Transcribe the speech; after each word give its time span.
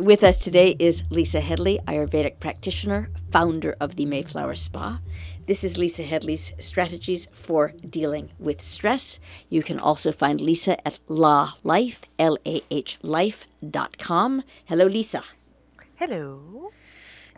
With 0.00 0.24
us 0.24 0.38
today 0.38 0.76
is 0.78 1.02
Lisa 1.10 1.40
Headley, 1.40 1.78
Ayurvedic 1.86 2.40
practitioner, 2.40 3.10
founder 3.30 3.76
of 3.78 3.96
the 3.96 4.06
Mayflower 4.06 4.54
Spa. 4.54 4.98
This 5.46 5.62
is 5.62 5.76
Lisa 5.76 6.04
Headley's 6.04 6.54
strategies 6.58 7.28
for 7.32 7.74
dealing 7.86 8.30
with 8.38 8.62
stress. 8.62 9.20
You 9.50 9.62
can 9.62 9.78
also 9.78 10.10
find 10.10 10.40
Lisa 10.40 10.74
at 10.88 11.00
La 11.06 11.52
Life, 11.64 12.00
L 12.18 12.38
A 12.46 12.62
H 12.70 12.98
Life.com. 13.02 14.42
Hello, 14.64 14.86
Lisa. 14.86 15.22
Hello. 15.96 16.70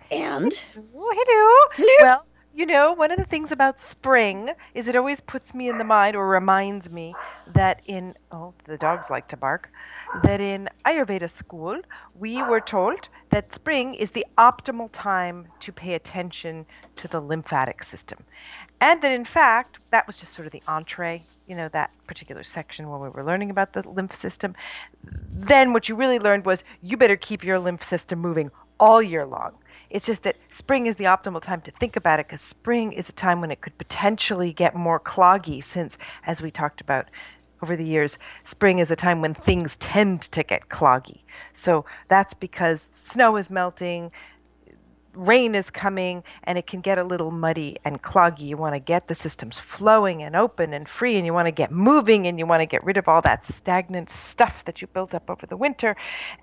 And 0.09 0.53
Oh, 0.95 1.13
hello. 1.17 1.69
Hello. 1.75 1.97
Well, 2.01 2.27
you 2.55 2.67
know, 2.67 2.93
one 2.93 3.11
of 3.11 3.19
the 3.19 3.25
things 3.25 3.51
about 3.51 3.81
spring 3.81 4.51
is 4.75 4.87
it 4.87 4.97
always 4.97 5.21
puts 5.21 5.55
me 5.55 5.69
in 5.69 5.79
the 5.79 5.85
mind 5.85 6.15
or 6.15 6.29
reminds 6.29 6.91
me 6.91 7.15
that 7.53 7.81
in, 7.87 8.15
oh, 8.31 8.53
the 8.65 8.77
dogs 8.77 9.09
like 9.09 9.27
to 9.29 9.37
bark, 9.37 9.71
that 10.23 10.41
in 10.41 10.69
Ayurveda 10.85 11.31
school, 11.31 11.81
we 12.15 12.43
were 12.43 12.61
told 12.61 13.09
that 13.31 13.55
spring 13.55 13.95
is 13.95 14.11
the 14.11 14.27
optimal 14.37 14.91
time 14.93 15.49
to 15.61 15.73
pay 15.73 15.95
attention 15.95 16.67
to 16.97 17.09
the 17.09 17.21
lymphatic 17.21 17.83
system. 17.83 18.19
And 18.81 19.01
that 19.03 19.13
in 19.13 19.25
fact, 19.25 19.79
that 19.91 20.07
was 20.07 20.19
just 20.19 20.35
sort 20.35 20.47
of 20.47 20.53
the 20.53 20.63
entree, 20.69 21.25
you 21.47 21.57
know, 21.57 21.69
that 21.71 21.93
particular 22.07 22.45
section 22.45 22.91
when 22.91 23.01
we 23.01 23.09
were 23.09 23.25
learning 23.25 23.49
about 23.49 23.73
the 23.73 23.89
lymph 23.89 24.15
system. 24.15 24.55
Then 25.03 25.73
what 25.73 25.89
you 25.89 25.95
really 25.95 26.19
learned 26.19 26.45
was 26.45 26.65
you 26.83 26.99
better 26.99 27.17
keep 27.17 27.43
your 27.43 27.59
lymph 27.59 27.83
system 27.83 28.19
moving 28.19 28.51
all 28.79 29.01
year 29.01 29.25
long. 29.25 29.53
It's 29.93 30.07
just 30.07 30.23
that 30.23 30.37
spring 30.51 30.87
is 30.87 30.97
the 30.97 31.05
optimal 31.05 31.43
time 31.43 31.61
to 31.63 31.71
think 31.71 31.97
about 31.97 32.19
it 32.19 32.27
because 32.27 32.41
spring 32.41 32.93
is 32.93 33.11
a 33.11 33.13
time 33.13 33.43
when 33.43 33.51
it 33.51 33.61
could 33.61 33.77
potentially 33.77 34.51
get 34.51 34.75
more 34.75 34.99
cloggy, 34.99 35.63
since, 35.63 35.99
as 36.27 36.41
we 36.41 36.51
talked 36.51 36.81
about 36.81 37.09
over 37.63 37.77
the 37.77 37.85
years, 37.85 38.17
spring 38.43 38.79
is 38.79 38.91
a 38.91 38.97
time 38.97 39.21
when 39.21 39.35
things 39.35 39.77
tend 39.77 40.23
to 40.23 40.43
get 40.43 40.71
cloggy. 40.71 41.21
So 41.53 41.85
that's 42.09 42.33
because 42.33 42.89
snow 42.95 43.37
is 43.37 43.51
melting, 43.51 44.11
rain 45.15 45.55
is 45.55 45.69
coming 45.69 46.25
and 46.45 46.57
it 46.57 46.67
can 46.67 46.81
get 46.81 46.97
a 46.97 47.05
little 47.05 47.31
muddy 47.31 47.77
and 47.85 48.03
cloggy. 48.03 48.47
You 48.47 48.57
want 48.57 48.75
to 48.75 48.81
get 48.81 49.09
the 49.09 49.15
systems 49.15 49.59
flowing 49.59 50.23
and 50.23 50.35
open 50.35 50.73
and 50.73 50.89
free, 50.89 51.17
and 51.17 51.27
you 51.27 51.35
want 51.35 51.49
to 51.49 51.53
get 51.53 51.71
moving 51.71 52.27
and 52.27 52.39
you 52.39 52.47
want 52.47 52.63
to 52.63 52.67
get 52.67 52.83
rid 52.83 52.97
of 52.97 53.09
all 53.09 53.21
that 53.23 53.45
stagnant 53.45 54.09
stuff 54.09 54.65
that 54.65 54.81
you 54.81 54.89
built 54.89 55.13
up 55.13 55.29
over 55.29 55.45
the 55.45 55.57
winter. 55.57 55.97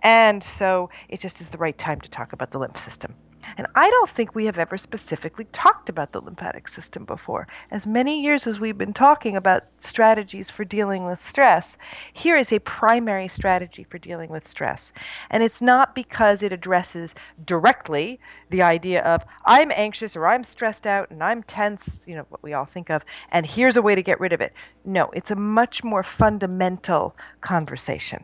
And 0.04 0.44
so 0.44 0.92
it 1.10 1.20
just 1.20 1.42
is 1.42 1.50
the 1.50 1.58
right 1.58 1.78
time 1.78 2.00
to 2.02 2.10
talk 2.10 2.32
about 2.32 2.52
the 2.52 2.60
lymph 2.60 2.78
system. 2.78 3.16
And 3.58 3.68
I 3.76 3.90
don't 3.90 4.10
think 4.10 4.34
we 4.34 4.46
have 4.46 4.58
ever 4.58 4.78
specifically 4.78 5.46
talked 5.52 5.90
about 5.90 6.12
the 6.12 6.22
lymphatic 6.22 6.68
system 6.68 7.06
before. 7.06 7.48
As 7.72 7.88
many 7.88 8.22
years 8.22 8.48
as 8.48 8.60
we've 8.60 8.78
been 8.78 8.94
talking 8.94 9.36
about 9.36 9.66
strategies 9.80 10.50
for 10.50 10.64
dealing 10.64 11.06
with 11.06 11.24
stress, 11.24 11.78
here 12.12 12.38
is 12.38 12.52
a 12.52 12.60
primary 12.60 13.28
strategy 13.28 13.84
for 13.84 13.98
dealing 13.98 14.30
with 14.30 14.48
stress. 14.48 14.92
And 15.30 15.44
it's 15.44 15.62
not 15.62 15.96
because 15.96 16.44
it 16.44 16.54
addresses 16.54 17.16
directly 17.44 18.20
the 18.50 18.62
idea 18.62 19.02
of 19.02 19.24
I'm 19.46 19.72
anxious 19.76 20.16
or 20.16 20.28
I'm 20.28 20.44
stressed 20.44 20.86
out 20.86 21.10
and 21.10 21.24
I'm 21.24 21.44
tense, 21.44 22.02
you 22.06 22.16
know, 22.16 22.26
what 22.30 22.44
we 22.44 22.54
all 22.54 22.66
think 22.66 22.90
of, 22.90 23.04
and 23.32 23.46
here's 23.46 23.78
a 23.78 23.82
way 23.82 23.96
to 23.96 24.04
get 24.04 24.20
rid 24.20 24.34
of 24.34 24.42
it. 24.42 24.54
No, 24.86 25.10
it's 25.12 25.32
a 25.32 25.36
much 25.36 25.84
more 25.84 26.04
fundamental 26.04 27.16
conversation 27.42 28.24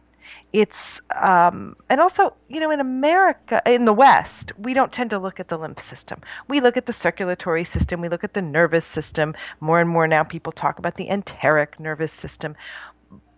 it's 0.54 1.02
um, 1.22 1.76
and 1.90 2.00
also 2.00 2.34
you 2.48 2.60
know 2.60 2.72
in 2.72 2.80
america 2.80 3.62
in 3.66 3.86
the 3.86 3.94
west 3.94 4.52
we 4.58 4.74
don't 4.74 4.92
tend 4.92 5.10
to 5.10 5.20
look 5.20 5.40
at 5.40 5.48
the 5.50 5.58
lymph 5.58 5.80
system. 5.80 6.22
We 6.48 6.60
look 6.60 6.78
at 6.78 6.86
the 6.86 6.94
circulatory 6.94 7.64
system. 7.64 8.02
We 8.02 8.10
look 8.10 8.24
at 8.24 8.34
the 8.34 8.42
nervous 8.42 8.86
system. 8.86 9.36
More 9.60 9.80
and 9.80 9.90
more 9.90 10.08
now 10.08 10.24
people 10.24 10.52
talk 10.52 10.80
about 10.80 10.96
the 10.96 11.10
enteric 11.10 11.80
nervous 11.80 12.12
system. 12.12 12.56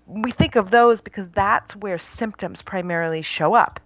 We 0.05 0.31
think 0.31 0.55
of 0.55 0.71
those 0.71 1.01
because 1.01 1.27
that's 1.29 1.75
where 1.75 1.97
symptoms 1.97 2.61
primarily 2.61 3.21
show 3.21 3.53
up. 3.53 3.79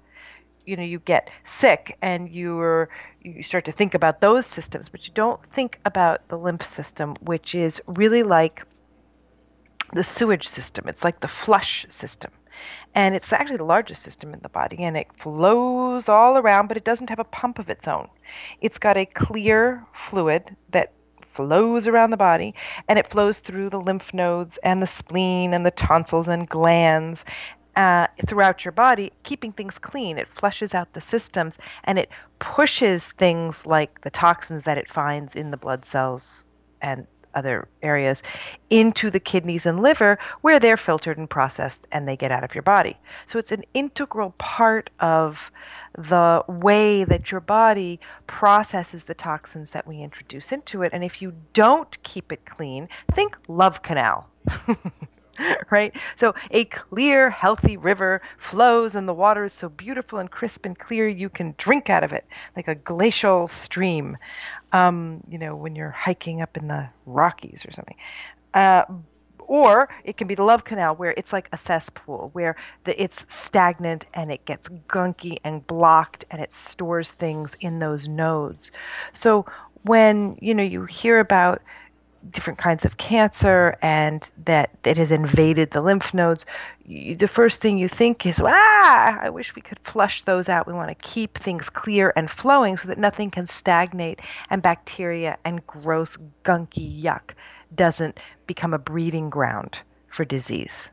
You 0.65 0.77
know 0.77 0.83
you 0.83 0.99
get 0.99 1.29
sick 1.43 1.97
and 2.01 2.29
you're 2.29 2.89
you 3.21 3.43
start 3.43 3.65
to 3.65 3.71
think 3.71 3.93
about 3.93 4.21
those 4.21 4.45
systems 4.45 4.89
but 4.89 5.07
you 5.07 5.13
don't 5.13 5.43
think 5.45 5.79
about 5.83 6.27
the 6.27 6.37
lymph 6.37 6.65
system 6.65 7.15
which 7.21 7.55
is 7.55 7.81
really 7.87 8.23
like 8.23 8.63
the 9.93 10.03
sewage 10.03 10.47
system. 10.47 10.87
It's 10.87 11.03
like 11.03 11.19
the 11.19 11.27
flush 11.27 11.85
system 11.89 12.31
and 12.93 13.15
it's 13.15 13.31
actually 13.31 13.57
the 13.57 13.63
largest 13.63 14.03
system 14.03 14.33
in 14.33 14.39
the 14.41 14.49
body 14.49 14.83
and 14.83 14.97
it 14.97 15.07
flows 15.17 16.09
all 16.09 16.37
around 16.37 16.67
but 16.67 16.77
it 16.77 16.83
doesn't 16.83 17.09
have 17.09 17.19
a 17.19 17.23
pump 17.23 17.59
of 17.59 17.69
its 17.69 17.87
own 17.87 18.07
it's 18.59 18.77
got 18.77 18.97
a 18.97 19.05
clear 19.05 19.85
fluid 19.93 20.55
that 20.69 20.91
flows 21.33 21.87
around 21.87 22.09
the 22.11 22.17
body 22.17 22.53
and 22.87 22.99
it 22.99 23.09
flows 23.09 23.39
through 23.39 23.69
the 23.69 23.79
lymph 23.79 24.13
nodes 24.13 24.59
and 24.63 24.81
the 24.81 24.87
spleen 24.87 25.53
and 25.53 25.65
the 25.65 25.71
tonsils 25.71 26.27
and 26.27 26.49
glands 26.49 27.25
uh, 27.75 28.07
throughout 28.27 28.65
your 28.65 28.71
body, 28.71 29.13
keeping 29.23 29.51
things 29.51 29.79
clean. 29.79 30.17
It 30.17 30.27
flushes 30.27 30.73
out 30.73 30.93
the 30.93 31.01
systems 31.01 31.57
and 31.83 31.97
it 31.97 32.09
pushes 32.39 33.07
things 33.07 33.65
like 33.65 34.01
the 34.01 34.09
toxins 34.09 34.63
that 34.63 34.77
it 34.77 34.89
finds 34.89 35.35
in 35.35 35.51
the 35.51 35.57
blood 35.57 35.85
cells 35.85 36.43
and 36.81 37.07
other 37.33 37.67
areas 37.81 38.21
into 38.69 39.09
the 39.09 39.19
kidneys 39.19 39.65
and 39.65 39.81
liver 39.81 40.17
where 40.41 40.59
they're 40.59 40.77
filtered 40.77 41.17
and 41.17 41.29
processed 41.29 41.87
and 41.91 42.07
they 42.07 42.15
get 42.15 42.31
out 42.31 42.43
of 42.43 42.55
your 42.55 42.61
body. 42.61 42.97
So 43.27 43.39
it's 43.39 43.51
an 43.51 43.63
integral 43.73 44.31
part 44.37 44.89
of 44.99 45.51
the 45.97 46.43
way 46.47 47.03
that 47.03 47.31
your 47.31 47.41
body 47.41 47.99
processes 48.27 49.05
the 49.05 49.13
toxins 49.13 49.71
that 49.71 49.87
we 49.87 50.01
introduce 50.01 50.51
into 50.51 50.83
it. 50.83 50.91
And 50.93 51.03
if 51.03 51.21
you 51.21 51.33
don't 51.53 52.01
keep 52.03 52.31
it 52.31 52.45
clean, 52.45 52.87
think 53.13 53.37
love 53.47 53.81
canal. 53.81 54.29
right? 55.69 55.95
So 56.15 56.33
a 56.51 56.65
clear, 56.65 57.29
healthy 57.29 57.77
river 57.77 58.21
flows, 58.37 58.95
and 58.95 59.07
the 59.07 59.13
water 59.13 59.45
is 59.45 59.53
so 59.53 59.69
beautiful 59.69 60.19
and 60.19 60.29
crisp 60.29 60.65
and 60.65 60.77
clear 60.77 61.07
you 61.07 61.29
can 61.29 61.55
drink 61.57 61.89
out 61.89 62.03
of 62.03 62.11
it 62.11 62.25
like 62.55 62.67
a 62.67 62.75
glacial 62.75 63.47
stream. 63.47 64.17
Um, 64.71 65.21
you 65.29 65.37
know, 65.37 65.55
when 65.55 65.75
you're 65.75 65.91
hiking 65.91 66.41
up 66.41 66.55
in 66.55 66.67
the 66.67 66.89
Rockies 67.05 67.65
or 67.65 67.71
something. 67.71 67.97
Uh, 68.53 68.83
or 69.51 69.89
it 70.05 70.15
can 70.15 70.27
be 70.27 70.35
the 70.35 70.43
love 70.43 70.63
canal 70.63 70.95
where 70.95 71.13
it's 71.17 71.33
like 71.33 71.49
a 71.51 71.57
cesspool 71.57 72.29
where 72.31 72.55
the, 72.85 73.01
it's 73.01 73.25
stagnant 73.27 74.05
and 74.13 74.31
it 74.31 74.45
gets 74.45 74.69
gunky 74.87 75.37
and 75.43 75.67
blocked 75.67 76.23
and 76.31 76.41
it 76.41 76.53
stores 76.53 77.11
things 77.11 77.57
in 77.59 77.79
those 77.79 78.07
nodes 78.07 78.71
so 79.13 79.45
when 79.83 80.37
you 80.41 80.53
know 80.53 80.63
you 80.63 80.85
hear 80.85 81.19
about 81.19 81.61
different 82.29 82.59
kinds 82.59 82.85
of 82.85 82.97
cancer 82.97 83.77
and 83.81 84.29
that 84.45 84.71
it 84.83 84.97
has 84.97 85.11
invaded 85.11 85.71
the 85.71 85.81
lymph 85.81 86.13
nodes, 86.13 86.45
you, 86.85 87.15
the 87.15 87.27
first 87.27 87.61
thing 87.61 87.77
you 87.77 87.87
think 87.87 88.25
is, 88.25 88.39
ah, 88.43 89.19
I 89.21 89.29
wish 89.29 89.55
we 89.55 89.61
could 89.61 89.79
flush 89.83 90.23
those 90.23 90.47
out. 90.47 90.67
We 90.67 90.73
want 90.73 90.89
to 90.89 91.07
keep 91.07 91.37
things 91.37 91.69
clear 91.69 92.13
and 92.15 92.29
flowing 92.29 92.77
so 92.77 92.87
that 92.87 92.97
nothing 92.97 93.31
can 93.31 93.47
stagnate 93.47 94.19
and 94.49 94.61
bacteria 94.61 95.37
and 95.43 95.65
gross, 95.65 96.17
gunky 96.43 97.01
yuck 97.01 97.31
doesn't 97.73 98.19
become 98.47 98.73
a 98.73 98.79
breeding 98.79 99.29
ground 99.29 99.79
for 100.07 100.25
disease. 100.25 100.89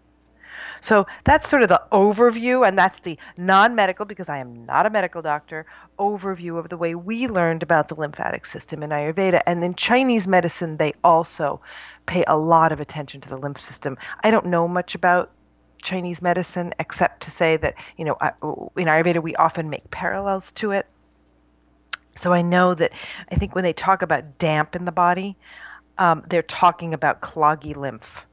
So 0.81 1.06
that's 1.25 1.49
sort 1.49 1.62
of 1.62 1.69
the 1.69 1.83
overview, 1.93 2.66
and 2.66 2.78
that's 2.78 3.00
the 3.00 3.19
non 3.37 3.75
medical, 3.75 4.05
because 4.05 4.28
I 4.28 4.39
am 4.39 4.65
not 4.66 4.87
a 4.87 4.91
medical 4.91 5.22
doctor, 5.22 5.66
overview 5.99 6.59
of 6.59 6.69
the 6.69 6.77
way 6.77 6.94
we 6.94 7.27
learned 7.27 7.62
about 7.62 7.89
the 7.89 7.94
lymphatic 7.94 8.47
system 8.47 8.83
in 8.83 8.91
Ayurveda. 8.91 9.43
And 9.47 9.65
in 9.65 9.75
Chinese 9.75 10.27
medicine, 10.27 10.77
they 10.77 10.93
also 11.03 11.61
pay 12.06 12.25
a 12.27 12.37
lot 12.37 12.72
of 12.72 12.81
attention 12.81 13.21
to 13.22 13.28
the 13.28 13.37
lymph 13.37 13.61
system. 13.61 13.97
I 14.22 14.31
don't 14.31 14.47
know 14.47 14.66
much 14.66 14.94
about 14.94 15.31
Chinese 15.83 16.21
medicine 16.21 16.75
except 16.78 17.22
to 17.22 17.31
say 17.31 17.56
that, 17.56 17.75
you 17.97 18.05
know, 18.05 18.16
in 18.77 18.87
Ayurveda, 18.87 19.22
we 19.22 19.34
often 19.37 19.71
make 19.71 19.91
parallels 19.91 20.53
to 20.53 20.72
it. 20.72 20.87
So 22.16 22.33
I 22.33 22.43
know 22.43 22.75
that 22.75 22.93
I 23.31 23.37
think 23.37 23.55
when 23.55 23.62
they 23.65 23.72
talk 23.72 24.03
about 24.03 24.39
damp 24.39 24.75
in 24.75 24.84
the 24.84 24.93
body, 24.93 25.37
um, 25.99 26.25
they're 26.28 26.43
talking 26.43 26.93
about 26.93 27.21
cloggy 27.21 27.77
lymph. 27.77 28.27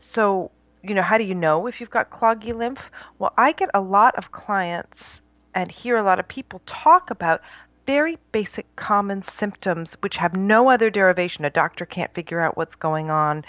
So, 0.00 0.50
you 0.82 0.94
know, 0.94 1.02
how 1.02 1.18
do 1.18 1.24
you 1.24 1.34
know 1.34 1.66
if 1.66 1.80
you've 1.80 1.90
got 1.90 2.10
cloggy 2.10 2.54
lymph? 2.54 2.90
Well, 3.18 3.32
I 3.36 3.52
get 3.52 3.70
a 3.72 3.80
lot 3.80 4.16
of 4.16 4.32
clients 4.32 5.20
and 5.54 5.70
hear 5.70 5.96
a 5.96 6.02
lot 6.02 6.18
of 6.18 6.28
people 6.28 6.62
talk 6.66 7.10
about 7.10 7.40
very 7.86 8.18
basic 8.30 8.74
common 8.76 9.22
symptoms 9.22 9.96
which 10.00 10.16
have 10.16 10.34
no 10.36 10.70
other 10.70 10.88
derivation. 10.90 11.44
A 11.44 11.50
doctor 11.50 11.84
can't 11.84 12.14
figure 12.14 12.40
out 12.40 12.56
what's 12.56 12.76
going 12.76 13.10
on 13.10 13.44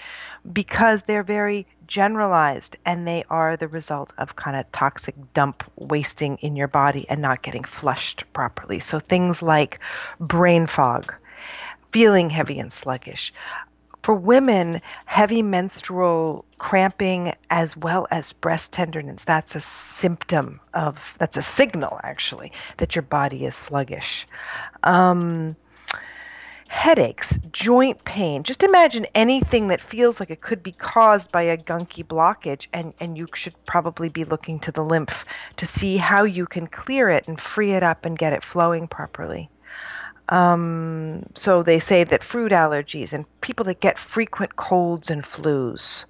because 0.51 1.03
they're 1.03 1.23
very 1.23 1.67
generalized 1.87 2.77
and 2.85 3.07
they 3.07 3.23
are 3.29 3.55
the 3.55 3.67
result 3.67 4.11
of 4.17 4.35
kind 4.35 4.57
of 4.57 4.71
toxic 4.71 5.15
dump 5.33 5.63
wasting 5.75 6.37
in 6.37 6.55
your 6.55 6.67
body 6.67 7.05
and 7.09 7.21
not 7.21 7.43
getting 7.43 7.63
flushed 7.63 8.23
properly. 8.33 8.79
So 8.79 8.99
things 8.99 9.41
like 9.41 9.79
brain 10.19 10.65
fog, 10.65 11.13
feeling 11.91 12.31
heavy 12.31 12.57
and 12.57 12.73
sluggish. 12.73 13.31
For 14.03 14.13
women, 14.13 14.81
heavy 15.05 15.41
menstrual 15.41 16.43
cramping 16.57 17.33
as 17.49 17.77
well 17.77 18.05
as 18.11 18.33
breast 18.33 18.73
tenderness, 18.73 19.23
that's 19.23 19.55
a 19.55 19.61
symptom 19.61 20.59
of, 20.73 21.15
that's 21.17 21.37
a 21.37 21.41
signal 21.41 22.01
actually, 22.03 22.51
that 22.77 22.95
your 22.95 23.03
body 23.03 23.45
is 23.45 23.55
sluggish. 23.55 24.27
Um, 24.83 25.55
headaches, 26.67 27.37
joint 27.51 28.03
pain. 28.03 28.43
Just 28.43 28.61
imagine 28.61 29.05
anything 29.15 29.69
that 29.69 29.79
feels 29.79 30.19
like 30.19 30.29
it 30.29 30.41
could 30.41 30.61
be 30.61 30.73
caused 30.73 31.31
by 31.31 31.43
a 31.43 31.55
gunky 31.55 32.03
blockage, 32.05 32.67
and, 32.73 32.93
and 32.99 33.17
you 33.17 33.27
should 33.33 33.53
probably 33.65 34.09
be 34.09 34.25
looking 34.25 34.59
to 34.59 34.71
the 34.71 34.83
lymph 34.83 35.23
to 35.55 35.65
see 35.65 35.97
how 35.97 36.25
you 36.25 36.45
can 36.45 36.67
clear 36.67 37.09
it 37.09 37.25
and 37.27 37.39
free 37.39 37.71
it 37.71 37.83
up 37.83 38.05
and 38.05 38.17
get 38.17 38.33
it 38.33 38.43
flowing 38.43 38.87
properly. 38.87 39.49
Um, 40.29 41.25
so 41.35 41.63
they 41.63 41.79
say 41.79 42.03
that 42.03 42.23
fruit 42.23 42.51
allergies 42.51 43.13
and 43.13 43.25
people 43.41 43.65
that 43.65 43.79
get 43.79 43.99
frequent 43.99 44.55
colds 44.55 45.09
and 45.09 45.23
flus, 45.23 46.05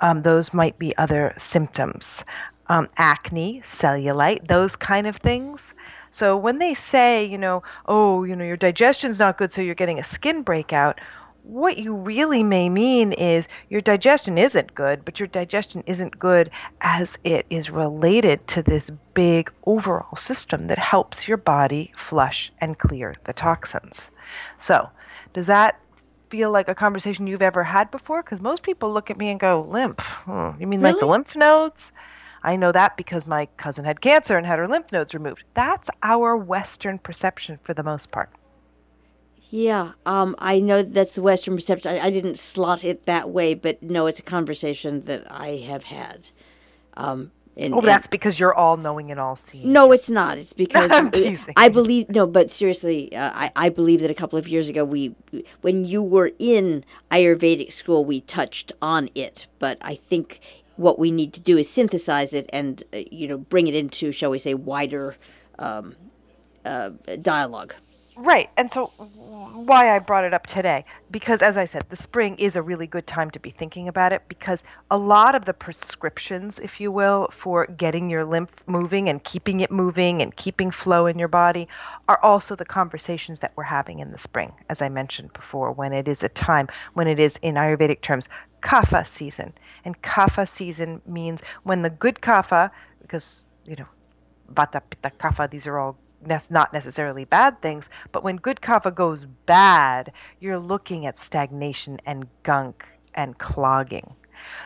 um, 0.00 0.22
those 0.22 0.52
might 0.52 0.78
be 0.78 0.96
other 0.96 1.34
symptoms. 1.36 2.24
Um, 2.68 2.88
acne, 2.96 3.62
cellulite, 3.64 4.46
those 4.46 4.76
kind 4.76 5.08
of 5.08 5.16
things. 5.16 5.74
So 6.12 6.36
when 6.36 6.58
they 6.58 6.72
say, 6.74 7.24
you 7.24 7.38
know, 7.38 7.64
oh, 7.86 8.22
you 8.22 8.36
know, 8.36 8.44
your 8.44 8.56
digestion's 8.56 9.18
not 9.18 9.38
good, 9.38 9.52
so 9.52 9.60
you're 9.60 9.74
getting 9.74 9.98
a 9.98 10.04
skin 10.04 10.42
breakout, 10.42 11.00
what 11.42 11.78
you 11.78 11.94
really 11.94 12.42
may 12.42 12.68
mean 12.68 13.12
is 13.12 13.48
your 13.68 13.80
digestion 13.80 14.38
isn't 14.38 14.74
good, 14.74 15.04
but 15.04 15.18
your 15.18 15.26
digestion 15.26 15.82
isn't 15.86 16.18
good 16.18 16.50
as 16.80 17.18
it 17.24 17.46
is 17.50 17.70
related 17.70 18.46
to 18.48 18.62
this 18.62 18.90
big 19.14 19.50
overall 19.64 20.16
system 20.16 20.66
that 20.68 20.78
helps 20.78 21.26
your 21.26 21.36
body 21.36 21.92
flush 21.96 22.52
and 22.60 22.78
clear 22.78 23.14
the 23.24 23.32
toxins. 23.32 24.10
So, 24.58 24.90
does 25.32 25.46
that 25.46 25.80
feel 26.30 26.50
like 26.50 26.68
a 26.68 26.74
conversation 26.74 27.26
you've 27.26 27.42
ever 27.42 27.64
had 27.64 27.90
before? 27.90 28.22
Because 28.22 28.40
most 28.40 28.62
people 28.62 28.92
look 28.92 29.10
at 29.10 29.18
me 29.18 29.30
and 29.30 29.40
go, 29.40 29.66
lymph. 29.68 30.00
Hmm, 30.24 30.50
you 30.60 30.66
mean 30.66 30.80
really? 30.80 30.92
like 30.92 31.00
the 31.00 31.06
lymph 31.06 31.34
nodes? 31.34 31.92
I 32.42 32.56
know 32.56 32.72
that 32.72 32.96
because 32.96 33.26
my 33.26 33.46
cousin 33.56 33.84
had 33.84 34.00
cancer 34.00 34.36
and 34.36 34.46
had 34.46 34.58
her 34.58 34.68
lymph 34.68 34.92
nodes 34.92 35.12
removed. 35.12 35.44
That's 35.54 35.90
our 36.02 36.36
Western 36.36 36.98
perception 36.98 37.58
for 37.62 37.74
the 37.74 37.82
most 37.82 38.10
part. 38.10 38.30
Yeah, 39.50 39.92
um, 40.06 40.36
I 40.38 40.60
know 40.60 40.82
that's 40.82 41.16
the 41.16 41.22
Western 41.22 41.56
perception. 41.56 41.92
I, 41.96 42.06
I, 42.06 42.10
didn't 42.10 42.38
slot 42.38 42.84
it 42.84 43.04
that 43.06 43.30
way, 43.30 43.54
but 43.54 43.82
no, 43.82 44.06
it's 44.06 44.20
a 44.20 44.22
conversation 44.22 45.00
that 45.02 45.26
I 45.28 45.56
have 45.66 45.84
had. 45.84 46.30
Um, 46.96 47.32
and, 47.56 47.74
oh, 47.74 47.80
that's 47.80 48.06
because 48.06 48.38
you're 48.38 48.54
all 48.54 48.76
knowing 48.76 49.10
and 49.10 49.18
all 49.18 49.34
seeing. 49.34 49.72
No, 49.72 49.90
it's 49.90 50.08
not. 50.08 50.38
It's 50.38 50.52
because 50.54 50.92
I 51.56 51.68
believe 51.68 52.08
no, 52.10 52.26
but 52.26 52.50
seriously, 52.50 53.14
uh, 53.14 53.32
I 53.34 53.50
I 53.56 53.68
believe 53.70 54.00
that 54.02 54.10
a 54.10 54.14
couple 54.14 54.38
of 54.38 54.46
years 54.46 54.68
ago 54.68 54.84
we, 54.84 55.16
when 55.60 55.84
you 55.84 56.00
were 56.00 56.30
in 56.38 56.84
Ayurvedic 57.10 57.72
school, 57.72 58.04
we 58.04 58.20
touched 58.20 58.72
on 58.80 59.10
it. 59.16 59.48
But 59.58 59.78
I 59.82 59.96
think 59.96 60.40
what 60.76 60.98
we 60.98 61.10
need 61.10 61.32
to 61.34 61.40
do 61.40 61.58
is 61.58 61.68
synthesize 61.68 62.32
it 62.32 62.48
and 62.52 62.84
uh, 62.94 63.00
you 63.10 63.26
know 63.26 63.38
bring 63.38 63.66
it 63.66 63.74
into, 63.74 64.12
shall 64.12 64.30
we 64.30 64.38
say, 64.38 64.54
wider 64.54 65.16
um, 65.58 65.96
uh, 66.64 66.90
dialogue. 67.20 67.74
Right. 68.22 68.50
And 68.54 68.70
so 68.70 68.92
why 69.54 69.94
I 69.94 69.98
brought 69.98 70.24
it 70.24 70.34
up 70.34 70.46
today 70.46 70.84
because 71.10 71.40
as 71.40 71.56
I 71.56 71.64
said 71.64 71.84
the 71.88 71.96
spring 71.96 72.36
is 72.36 72.54
a 72.54 72.62
really 72.62 72.86
good 72.86 73.06
time 73.06 73.30
to 73.30 73.40
be 73.40 73.50
thinking 73.50 73.88
about 73.88 74.12
it 74.12 74.22
because 74.28 74.62
a 74.90 74.98
lot 74.98 75.34
of 75.34 75.44
the 75.44 75.54
prescriptions 75.54 76.58
if 76.58 76.80
you 76.80 76.92
will 76.92 77.28
for 77.32 77.66
getting 77.66 78.10
your 78.10 78.24
lymph 78.24 78.50
moving 78.66 79.08
and 79.08 79.22
keeping 79.24 79.60
it 79.60 79.70
moving 79.70 80.20
and 80.20 80.36
keeping 80.36 80.70
flow 80.70 81.06
in 81.06 81.18
your 81.18 81.28
body 81.28 81.68
are 82.08 82.18
also 82.22 82.54
the 82.54 82.64
conversations 82.64 83.40
that 83.40 83.52
we're 83.56 83.64
having 83.64 83.98
in 83.98 84.12
the 84.12 84.18
spring 84.18 84.52
as 84.68 84.82
I 84.82 84.88
mentioned 84.88 85.32
before 85.32 85.72
when 85.72 85.92
it 85.92 86.06
is 86.06 86.22
a 86.22 86.28
time 86.28 86.68
when 86.94 87.06
it 87.06 87.18
is 87.18 87.38
in 87.42 87.54
ayurvedic 87.54 88.00
terms 88.00 88.28
kapha 88.62 89.06
season 89.06 89.52
and 89.84 90.02
kapha 90.02 90.46
season 90.48 91.00
means 91.06 91.42
when 91.62 91.82
the 91.82 91.90
good 91.90 92.16
kapha 92.16 92.70
because 93.00 93.42
you 93.64 93.76
know 93.76 93.88
vata 94.52 94.80
pitta 94.90 95.10
kapha 95.18 95.50
these 95.50 95.66
are 95.66 95.78
all 95.78 95.96
not 96.50 96.72
necessarily 96.72 97.24
bad 97.24 97.60
things, 97.62 97.88
but 98.12 98.22
when 98.22 98.36
good 98.36 98.60
kapha 98.60 98.94
goes 98.94 99.26
bad, 99.46 100.12
you're 100.38 100.58
looking 100.58 101.06
at 101.06 101.18
stagnation 101.18 101.98
and 102.04 102.28
gunk 102.42 102.86
and 103.14 103.38
clogging. 103.38 104.14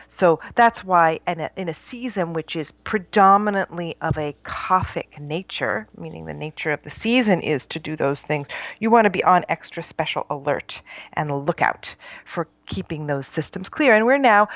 So 0.07 0.39
that's 0.55 0.83
why 0.83 1.19
in 1.27 1.41
a, 1.41 1.49
in 1.55 1.69
a 1.69 1.73
season 1.73 2.33
which 2.33 2.55
is 2.55 2.71
predominantly 2.71 3.95
of 4.01 4.17
a 4.17 4.35
kaphic 4.43 5.19
nature, 5.19 5.87
meaning 5.97 6.25
the 6.25 6.33
nature 6.33 6.71
of 6.71 6.83
the 6.83 6.89
season 6.89 7.41
is 7.41 7.65
to 7.67 7.79
do 7.79 7.95
those 7.95 8.21
things, 8.21 8.47
you 8.79 8.89
want 8.89 9.05
to 9.05 9.09
be 9.09 9.23
on 9.23 9.43
extra 9.49 9.83
special 9.83 10.25
alert 10.29 10.81
and 11.13 11.45
lookout 11.45 11.95
for 12.25 12.47
keeping 12.65 13.07
those 13.07 13.27
systems 13.27 13.69
clear. 13.69 13.93
And 13.93 14.05
we're 14.05 14.17
now, 14.17 14.47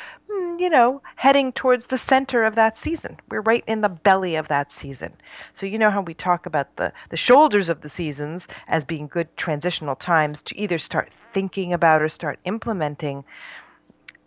you 0.59 0.69
know, 0.69 1.01
heading 1.15 1.51
towards 1.51 1.85
the 1.87 1.97
center 1.97 2.43
of 2.43 2.55
that 2.55 2.77
season. 2.77 3.17
We're 3.29 3.41
right 3.41 3.63
in 3.65 3.81
the 3.81 3.89
belly 3.89 4.35
of 4.35 4.49
that 4.49 4.71
season. 4.71 5.13
So 5.53 5.65
you 5.65 5.77
know 5.77 5.89
how 5.89 6.01
we 6.01 6.13
talk 6.13 6.45
about 6.45 6.75
the, 6.75 6.91
the 7.09 7.17
shoulders 7.17 7.69
of 7.69 7.81
the 7.81 7.89
seasons 7.89 8.47
as 8.67 8.83
being 8.83 9.07
good 9.07 9.35
transitional 9.37 9.95
times 9.95 10.41
to 10.43 10.57
either 10.57 10.77
start 10.77 11.11
thinking 11.33 11.71
about 11.71 12.01
or 12.01 12.09
start 12.09 12.39
implementing 12.43 13.23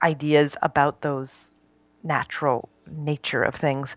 ideas 0.02 0.56
about 0.62 1.02
those 1.02 1.54
natural 2.02 2.68
nature 2.90 3.42
of 3.42 3.54
things. 3.54 3.94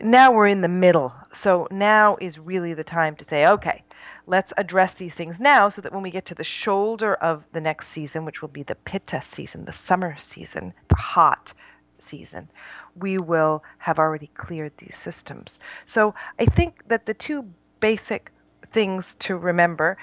Now 0.00 0.32
we're 0.32 0.48
in 0.48 0.62
the 0.62 0.68
middle. 0.68 1.14
So 1.32 1.68
now 1.70 2.16
is 2.20 2.38
really 2.38 2.74
the 2.74 2.84
time 2.84 3.16
to 3.16 3.24
say, 3.24 3.46
okay, 3.46 3.84
let's 4.26 4.52
address 4.56 4.94
these 4.94 5.14
things 5.14 5.38
now 5.38 5.68
so 5.68 5.80
that 5.80 5.92
when 5.92 6.02
we 6.02 6.10
get 6.10 6.26
to 6.26 6.34
the 6.34 6.44
shoulder 6.44 7.14
of 7.14 7.44
the 7.52 7.60
next 7.60 7.88
season, 7.88 8.24
which 8.24 8.42
will 8.42 8.48
be 8.48 8.62
the 8.62 8.74
pitta 8.74 9.22
season, 9.22 9.64
the 9.64 9.72
summer 9.72 10.16
season, 10.18 10.74
the 10.88 10.96
hot 10.96 11.52
season, 11.98 12.50
we 12.94 13.18
will 13.18 13.62
have 13.78 13.98
already 13.98 14.28
cleared 14.34 14.72
these 14.78 14.96
systems. 14.96 15.58
So 15.86 16.14
I 16.38 16.46
think 16.46 16.88
that 16.88 17.06
the 17.06 17.14
two 17.14 17.50
basic 17.80 18.32
things 18.72 19.14
to 19.20 19.36
remember, 19.36 19.96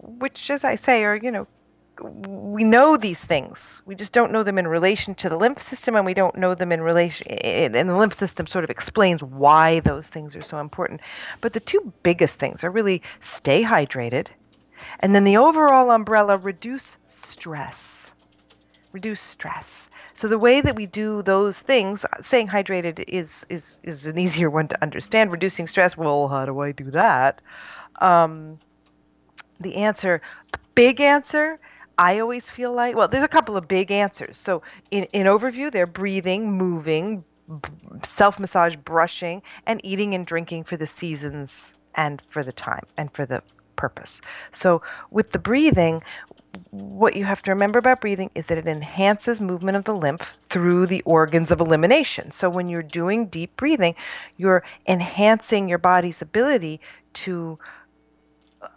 which, 0.00 0.50
as 0.50 0.64
I 0.64 0.74
say, 0.74 1.04
are, 1.04 1.16
you 1.16 1.30
know, 1.30 1.46
we 2.00 2.64
know 2.64 2.96
these 2.96 3.24
things. 3.24 3.82
We 3.84 3.94
just 3.94 4.12
don't 4.12 4.32
know 4.32 4.42
them 4.42 4.58
in 4.58 4.68
relation 4.68 5.14
to 5.16 5.28
the 5.28 5.36
lymph 5.36 5.60
system, 5.60 5.96
and 5.96 6.06
we 6.06 6.14
don't 6.14 6.36
know 6.36 6.54
them 6.54 6.72
in 6.72 6.80
relation. 6.80 7.26
And 7.28 7.88
the 7.88 7.96
lymph 7.96 8.14
system 8.14 8.46
sort 8.46 8.64
of 8.64 8.70
explains 8.70 9.22
why 9.22 9.80
those 9.80 10.06
things 10.06 10.36
are 10.36 10.42
so 10.42 10.58
important. 10.58 11.00
But 11.40 11.52
the 11.52 11.60
two 11.60 11.92
biggest 12.02 12.38
things 12.38 12.62
are 12.62 12.70
really 12.70 13.02
stay 13.20 13.64
hydrated, 13.64 14.28
and 15.00 15.14
then 15.14 15.24
the 15.24 15.36
overall 15.36 15.90
umbrella 15.90 16.36
reduce 16.36 16.96
stress. 17.08 18.12
Reduce 18.92 19.20
stress. 19.20 19.90
So 20.14 20.28
the 20.28 20.38
way 20.38 20.60
that 20.60 20.76
we 20.76 20.86
do 20.86 21.22
those 21.22 21.60
things, 21.60 22.04
staying 22.20 22.48
hydrated 22.48 23.04
is 23.06 23.44
is 23.48 23.80
is 23.82 24.06
an 24.06 24.18
easier 24.18 24.50
one 24.50 24.68
to 24.68 24.82
understand. 24.82 25.32
Reducing 25.32 25.66
stress. 25.66 25.96
Well, 25.96 26.28
how 26.28 26.46
do 26.46 26.60
I 26.60 26.72
do 26.72 26.90
that? 26.92 27.40
Um, 28.00 28.60
the 29.60 29.76
answer, 29.76 30.22
big 30.74 31.00
answer 31.00 31.58
I 31.98 32.20
always 32.20 32.48
feel 32.48 32.72
like, 32.72 32.94
well, 32.94 33.08
there's 33.08 33.24
a 33.24 33.28
couple 33.28 33.56
of 33.56 33.66
big 33.66 33.90
answers. 33.90 34.38
So, 34.38 34.62
in, 34.90 35.04
in 35.12 35.26
overview, 35.26 35.70
they're 35.70 35.86
breathing, 35.86 36.52
moving, 36.52 37.24
b- 37.48 37.68
self 38.04 38.38
massage, 38.38 38.76
brushing, 38.76 39.42
and 39.66 39.80
eating 39.84 40.14
and 40.14 40.24
drinking 40.24 40.64
for 40.64 40.76
the 40.76 40.86
seasons 40.86 41.74
and 41.96 42.22
for 42.30 42.44
the 42.44 42.52
time 42.52 42.86
and 42.96 43.12
for 43.12 43.26
the 43.26 43.42
purpose. 43.74 44.20
So, 44.52 44.80
with 45.10 45.32
the 45.32 45.40
breathing, 45.40 46.02
what 46.70 47.16
you 47.16 47.24
have 47.24 47.42
to 47.42 47.50
remember 47.50 47.80
about 47.80 48.00
breathing 48.00 48.30
is 48.34 48.46
that 48.46 48.58
it 48.58 48.66
enhances 48.66 49.40
movement 49.40 49.76
of 49.76 49.84
the 49.84 49.94
lymph 49.94 50.34
through 50.48 50.86
the 50.86 51.02
organs 51.02 51.50
of 51.50 51.60
elimination. 51.60 52.30
So, 52.30 52.48
when 52.48 52.68
you're 52.68 52.82
doing 52.82 53.26
deep 53.26 53.56
breathing, 53.56 53.96
you're 54.36 54.62
enhancing 54.86 55.68
your 55.68 55.78
body's 55.78 56.22
ability 56.22 56.80
to 57.14 57.58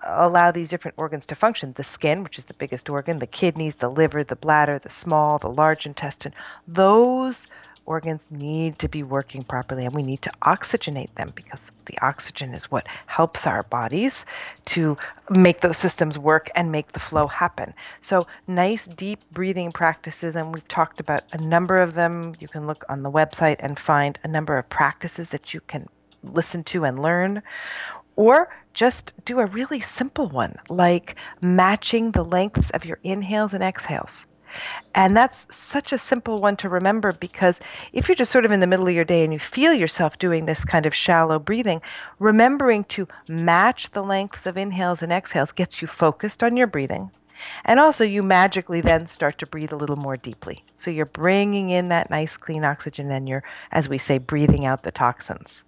allow 0.05 0.51
these 0.51 0.69
different 0.69 0.95
organs 0.97 1.25
to 1.27 1.35
function 1.35 1.73
the 1.73 1.83
skin, 1.83 2.23
which 2.23 2.37
is 2.37 2.45
the 2.45 2.53
biggest 2.53 2.89
organ, 2.89 3.19
the 3.19 3.27
kidneys, 3.27 3.75
the 3.75 3.89
liver, 3.89 4.23
the 4.23 4.35
bladder, 4.35 4.79
the 4.79 4.89
small, 4.89 5.37
the 5.37 5.49
large 5.49 5.85
intestine 5.85 6.33
those 6.67 7.47
organs 7.85 8.27
need 8.29 8.77
to 8.79 8.87
be 8.87 9.01
working 9.01 9.43
properly 9.43 9.85
and 9.85 9.93
we 9.93 10.03
need 10.03 10.21
to 10.21 10.31
oxygenate 10.43 11.13
them 11.15 11.31
because 11.35 11.71
the 11.87 11.97
oxygen 12.01 12.53
is 12.53 12.65
what 12.65 12.85
helps 13.07 13.47
our 13.47 13.63
bodies 13.63 14.25
to 14.65 14.97
make 15.29 15.61
those 15.61 15.77
systems 15.77 16.17
work 16.17 16.49
and 16.55 16.71
make 16.71 16.91
the 16.91 16.99
flow 16.99 17.27
happen. 17.27 17.73
So, 18.01 18.27
nice 18.47 18.85
deep 18.85 19.19
breathing 19.31 19.71
practices, 19.71 20.35
and 20.35 20.53
we've 20.53 20.67
talked 20.67 20.99
about 20.99 21.23
a 21.33 21.37
number 21.37 21.77
of 21.77 21.95
them. 21.95 22.35
You 22.39 22.47
can 22.47 22.67
look 22.67 22.85
on 22.87 23.01
the 23.03 23.11
website 23.11 23.57
and 23.59 23.77
find 23.77 24.19
a 24.23 24.27
number 24.27 24.57
of 24.57 24.69
practices 24.69 25.29
that 25.29 25.53
you 25.53 25.61
can 25.61 25.89
listen 26.23 26.63
to 26.65 26.85
and 26.85 27.01
learn. 27.01 27.41
Or 28.15 28.49
just 28.73 29.13
do 29.25 29.39
a 29.39 29.45
really 29.45 29.79
simple 29.79 30.27
one, 30.27 30.55
like 30.69 31.15
matching 31.41 32.11
the 32.11 32.23
lengths 32.23 32.69
of 32.71 32.85
your 32.85 32.99
inhales 33.03 33.53
and 33.53 33.63
exhales. 33.63 34.25
And 34.93 35.15
that's 35.15 35.47
such 35.49 35.93
a 35.93 35.97
simple 35.97 36.41
one 36.41 36.57
to 36.57 36.69
remember 36.69 37.13
because 37.13 37.59
if 37.93 38.07
you're 38.07 38.15
just 38.15 38.31
sort 38.31 38.45
of 38.45 38.51
in 38.51 38.59
the 38.59 38.67
middle 38.67 38.87
of 38.87 38.93
your 38.93 39.05
day 39.05 39.23
and 39.23 39.31
you 39.31 39.39
feel 39.39 39.73
yourself 39.73 40.19
doing 40.19 40.45
this 40.45 40.65
kind 40.65 40.85
of 40.85 40.93
shallow 40.93 41.39
breathing, 41.39 41.81
remembering 42.19 42.83
to 42.85 43.07
match 43.27 43.91
the 43.91 44.03
lengths 44.03 44.45
of 44.45 44.57
inhales 44.57 45.01
and 45.01 45.11
exhales 45.11 45.51
gets 45.51 45.81
you 45.81 45.87
focused 45.87 46.43
on 46.43 46.57
your 46.57 46.67
breathing. 46.67 47.11
And 47.65 47.79
also, 47.79 48.03
you 48.03 48.21
magically 48.21 48.81
then 48.81 49.07
start 49.07 49.39
to 49.39 49.47
breathe 49.47 49.71
a 49.71 49.77
little 49.77 49.95
more 49.95 50.15
deeply. 50.15 50.63
So 50.77 50.91
you're 50.91 51.05
bringing 51.07 51.71
in 51.71 51.89
that 51.89 52.11
nice 52.11 52.37
clean 52.37 52.63
oxygen 52.63 53.09
and 53.09 53.27
you're, 53.27 53.43
as 53.71 53.89
we 53.89 53.97
say, 53.97 54.19
breathing 54.19 54.63
out 54.63 54.83
the 54.83 54.91
toxins. 54.91 55.63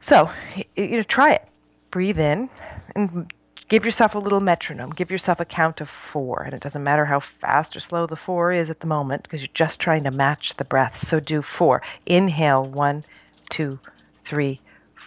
So, 0.00 0.30
you 0.74 0.96
know, 0.98 1.02
try 1.02 1.34
it. 1.34 1.48
Breathe 1.90 2.18
in 2.18 2.50
and 2.94 3.32
give 3.68 3.84
yourself 3.84 4.14
a 4.14 4.18
little 4.18 4.40
metronome. 4.40 4.90
Give 4.90 5.10
yourself 5.10 5.40
a 5.40 5.44
count 5.44 5.80
of 5.80 5.88
four. 5.88 6.42
And 6.42 6.54
it 6.54 6.62
doesn't 6.62 6.82
matter 6.82 7.06
how 7.06 7.20
fast 7.20 7.76
or 7.76 7.80
slow 7.80 8.06
the 8.06 8.16
four 8.16 8.52
is 8.52 8.70
at 8.70 8.80
the 8.80 8.86
moment 8.86 9.22
because 9.22 9.40
you're 9.40 9.50
just 9.54 9.80
trying 9.80 10.04
to 10.04 10.10
match 10.10 10.56
the 10.56 10.64
breath. 10.64 10.96
So 10.96 11.20
do 11.20 11.42
four. 11.42 11.82
Inhale, 12.06 12.64
one, 12.64 13.04
two, 13.50 13.78
three, 14.24 14.60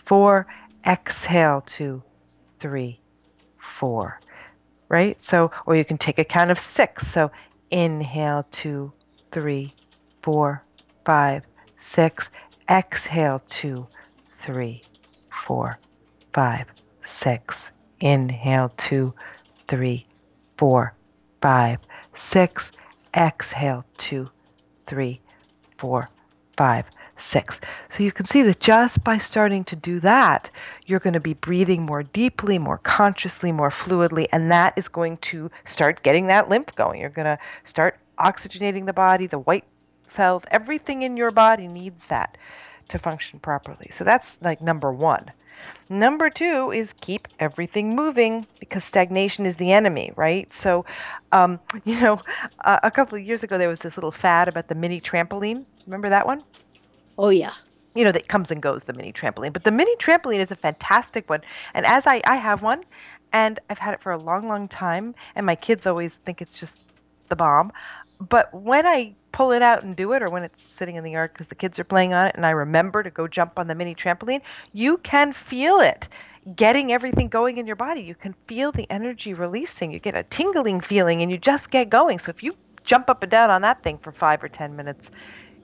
four. 0.06 0.48
Exhale, 0.86 1.64
two, 1.66 2.04
three, 2.60 3.00
four. 3.60 4.20
Right? 4.90 5.22
So, 5.24 5.52
or 5.66 5.76
you 5.76 5.86
can 5.86 5.98
take 5.98 6.20
a 6.20 6.26
count 6.26 6.52
of 6.52 6.60
six. 6.60 7.08
So 7.08 7.32
inhale, 7.70 8.46
two, 8.52 8.94
three, 9.32 9.76
four, 10.22 10.64
five, 11.06 11.44
six. 11.78 12.30
Exhale, 12.70 13.40
two, 13.48 13.88
three, 14.40 14.84
four, 15.30 15.80
five, 16.34 16.68
six. 17.06 17.72
Inhale, 18.00 18.72
two, 18.78 19.14
three, 19.68 20.08
four, 20.58 20.96
five, 21.42 21.80
six. 22.14 22.72
Exhale, 23.16 23.86
two, 23.98 24.30
three, 24.88 25.22
four, 25.78 26.10
five, 26.58 26.86
six. 27.18 27.60
So 27.90 28.04
you 28.04 28.12
can 28.12 28.26
see 28.26 28.42
that 28.44 28.60
just 28.60 29.04
by 29.04 29.18
starting 29.18 29.64
to 29.66 29.76
do 29.76 30.00
that, 30.00 30.50
you're 30.86 31.00
going 31.00 31.14
to 31.14 31.20
be 31.20 31.34
breathing 31.34 31.84
more 31.84 32.04
deeply, 32.04 32.58
more 32.58 32.78
consciously, 32.78 33.52
more 33.52 33.70
fluidly, 33.70 34.28
and 34.32 34.52
that 34.52 34.74
is 34.76 34.88
going 34.88 35.18
to 35.18 35.52
start 35.66 36.04
getting 36.04 36.28
that 36.28 36.50
lymph 36.50 36.74
going. 36.76 37.02
You're 37.02 37.10
going 37.10 37.26
to 37.26 37.40
start 37.64 38.00
oxygenating 38.18 38.86
the 38.86 38.94
body, 38.94 39.28
the 39.28 39.40
white 39.40 39.66
cells, 40.06 40.44
everything 40.52 41.02
in 41.02 41.18
your 41.18 41.32
body 41.32 41.68
needs 41.68 42.06
that 42.06 42.38
to 42.90 43.00
function 43.00 43.40
properly. 43.40 43.90
So 43.92 44.04
that's 44.04 44.38
like 44.42 44.62
number 44.62 44.92
one. 44.92 45.32
Number 45.90 46.30
two 46.30 46.72
is 46.72 46.94
keep 47.02 47.28
everything 47.40 47.96
moving 47.96 48.48
because 48.60 48.84
stagnation 48.84 49.46
is 49.46 49.58
the 49.58 49.72
enemy, 49.72 50.14
right? 50.16 50.52
So, 50.54 50.86
um, 51.32 51.60
you 51.86 52.00
know, 52.00 52.22
uh, 52.64 52.80
a 52.84 52.92
couple 52.92 53.18
of 53.18 53.26
years 53.26 53.44
ago 53.44 53.58
there 53.58 53.70
was 53.70 53.80
this 53.80 53.98
little 53.98 54.12
fad 54.12 54.48
about 54.48 54.68
the 54.68 54.76
mini 54.76 55.02
trampoline. 55.02 55.66
Remember 55.86 56.10
that 56.10 56.26
one? 56.26 56.44
Oh, 57.18 57.30
yeah. 57.30 57.54
You 57.94 58.06
know, 58.06 58.12
that 58.12 58.28
comes 58.28 58.52
and 58.52 58.62
goes, 58.62 58.84
the 58.84 58.94
mini 58.94 59.12
trampoline. 59.12 59.52
But 59.52 59.66
the 59.66 59.72
mini 59.72 59.96
trampoline 59.98 60.40
is 60.40 60.52
a 60.52 60.56
fantastic 60.56 61.30
one. 61.30 61.42
And 61.74 61.86
as 61.86 62.08
I, 62.08 62.22
I 62.26 62.38
have 62.38 62.62
one, 62.62 62.86
and 63.34 63.60
I've 63.70 63.80
had 63.80 63.94
it 63.94 64.02
for 64.02 64.12
a 64.12 64.18
long, 64.18 64.48
long 64.48 64.68
time, 64.68 65.16
and 65.36 65.46
my 65.46 65.56
kids 65.56 65.86
always 65.86 66.16
think 66.16 66.42
it's 66.42 66.56
just 66.56 66.80
the 67.30 67.36
bomb. 67.36 67.72
But 68.22 68.54
when 68.54 68.86
I 68.86 69.16
pull 69.32 69.52
it 69.52 69.64
out 69.64 69.84
and 69.84 69.96
do 69.96 70.14
it, 70.14 70.22
or 70.22 70.30
when 70.30 70.44
it's 70.44 70.62
sitting 70.62 70.96
in 70.96 71.04
the 71.04 71.12
yard 71.12 71.34
because 71.34 71.48
the 71.48 71.56
kids 71.56 71.80
are 71.80 71.84
playing 71.84 72.14
on 72.14 72.28
it, 72.28 72.36
and 72.36 72.46
I 72.46 72.52
remember 72.52 73.02
to 73.02 73.10
go 73.10 73.28
jump 73.28 73.58
on 73.58 73.68
the 73.68 73.74
mini 73.74 73.96
trampoline, 73.96 74.42
you 74.72 74.98
can 74.98 75.34
feel 75.34 75.80
it 75.80 76.08
getting 76.56 76.92
everything 76.92 77.28
going 77.28 77.58
in 77.58 77.66
your 77.66 77.76
body. 77.76 78.02
You 78.02 78.16
can 78.16 78.36
feel 78.48 78.72
the 78.72 78.90
energy 78.92 79.34
releasing. 79.34 79.92
You 79.92 80.00
get 80.00 80.16
a 80.16 80.24
tingling 80.24 80.82
feeling, 80.82 81.22
and 81.22 81.32
you 81.32 81.38
just 81.38 81.72
get 81.72 81.90
going. 81.90 82.20
So 82.20 82.30
if 82.30 82.44
you 82.44 82.56
jump 82.84 83.10
up 83.10 83.24
and 83.24 83.32
down 83.32 83.50
on 83.50 83.62
that 83.64 83.82
thing 83.84 83.98
for 83.98 84.12
five 84.12 84.44
or 84.44 84.50
10 84.50 84.76
minutes, 84.76 85.10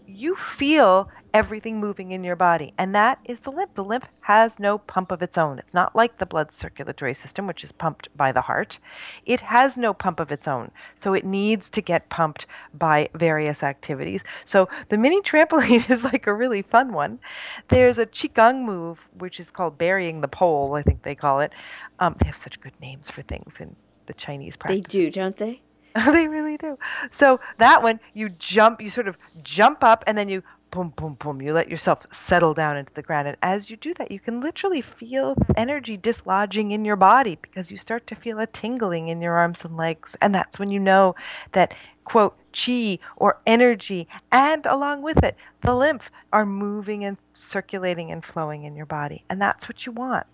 you 0.08 0.36
feel 0.36 1.10
everything 1.38 1.80
moving 1.80 2.12
in 2.12 2.24
your 2.24 2.36
body. 2.36 2.74
And 2.80 2.96
that 2.96 3.20
is 3.24 3.42
the 3.42 3.52
lymph. 3.52 3.76
The 3.76 3.84
lymph 3.84 4.08
has 4.22 4.58
no 4.58 4.80
pump 4.80 5.12
of 5.12 5.22
its 5.22 5.38
own. 5.38 5.60
It's 5.60 5.74
not 5.74 5.96
like 5.96 6.18
the 6.18 6.26
blood 6.26 6.52
circulatory 6.52 7.14
system, 7.14 7.46
which 7.46 7.64
is 7.64 7.72
pumped 7.72 8.08
by 8.18 8.32
the 8.32 8.42
heart. 8.42 8.80
It 9.24 9.42
has 9.42 9.78
no 9.78 9.94
pump 9.94 10.20
of 10.20 10.32
its 10.32 10.48
own. 10.48 10.72
So 10.96 11.14
it 11.14 11.24
needs 11.24 11.70
to 11.70 11.82
get 11.82 12.10
pumped 12.10 12.48
by 12.74 13.10
various 13.14 13.62
activities. 13.62 14.24
So 14.46 14.68
the 14.90 14.98
mini 14.98 15.22
trampoline 15.22 15.88
is 15.92 16.04
like 16.04 16.26
a 16.26 16.34
really 16.34 16.64
fun 16.64 16.92
one. 16.92 17.20
There's 17.68 18.00
a 18.00 18.08
Qigong 18.08 18.66
move, 18.66 19.08
which 19.16 19.40
is 19.40 19.52
called 19.52 19.78
burying 19.78 20.22
the 20.22 20.28
pole, 20.28 20.74
I 20.74 20.82
think 20.82 21.04
they 21.04 21.14
call 21.14 21.40
it. 21.42 21.52
Um, 22.00 22.16
they 22.20 22.26
have 22.26 22.38
such 22.38 22.60
good 22.60 22.74
names 22.82 23.12
for 23.12 23.22
things 23.22 23.62
in 23.62 23.76
the 24.08 24.14
Chinese 24.14 24.56
practice. 24.56 24.92
They 24.92 25.00
do, 25.00 25.12
don't 25.12 25.38
they? 25.38 25.62
they 26.06 26.28
really 26.28 26.58
do. 26.58 26.78
So 27.12 27.40
that 27.58 27.82
one, 27.82 28.00
you 28.14 28.30
jump, 28.30 28.82
you 28.82 28.90
sort 28.90 29.08
of 29.08 29.18
jump 29.44 29.84
up, 29.84 30.04
and 30.08 30.18
then 30.18 30.30
you 30.30 30.44
boom, 30.72 30.94
boom, 30.96 31.16
boom. 31.16 31.42
You 31.42 31.54
let 31.54 31.70
yourself 31.70 32.06
settle 32.12 32.54
down 32.54 32.78
into 32.78 32.94
the 32.94 33.02
ground. 33.02 33.28
And 33.28 33.38
as 33.42 33.70
you 33.70 33.78
do 33.78 33.94
that, 33.96 34.12
you 34.12 34.20
can 34.20 34.42
literally 34.42 34.82
feel 34.82 35.36
energy 35.56 35.98
dislodging 35.98 36.72
in 36.72 36.86
your 36.86 36.96
body 36.96 37.38
because 37.42 37.72
you 37.72 37.78
start 37.78 38.08
to 38.08 38.16
feel 38.16 38.40
a 38.40 38.48
tingling 38.48 39.08
in 39.08 39.22
your 39.22 39.34
arms 39.36 39.64
and 39.64 39.78
legs. 39.78 40.16
And 40.22 40.34
that's 40.34 40.60
when 40.60 40.70
you 40.70 40.80
know 40.80 41.16
that, 41.54 41.74
quote, 42.04 42.38
chi 42.54 43.00
or 43.16 43.40
energy, 43.46 44.08
and 44.32 44.66
along 44.66 45.02
with 45.02 45.24
it, 45.24 45.36
the 45.62 45.76
lymph 45.76 46.10
are 46.34 46.46
moving 46.46 47.04
and 47.04 47.18
circulating 47.34 48.12
and 48.12 48.24
flowing 48.24 48.64
in 48.64 48.76
your 48.76 48.86
body. 48.86 49.24
And 49.30 49.42
that's 49.42 49.68
what 49.68 49.86
you 49.86 49.92
want. 49.92 50.26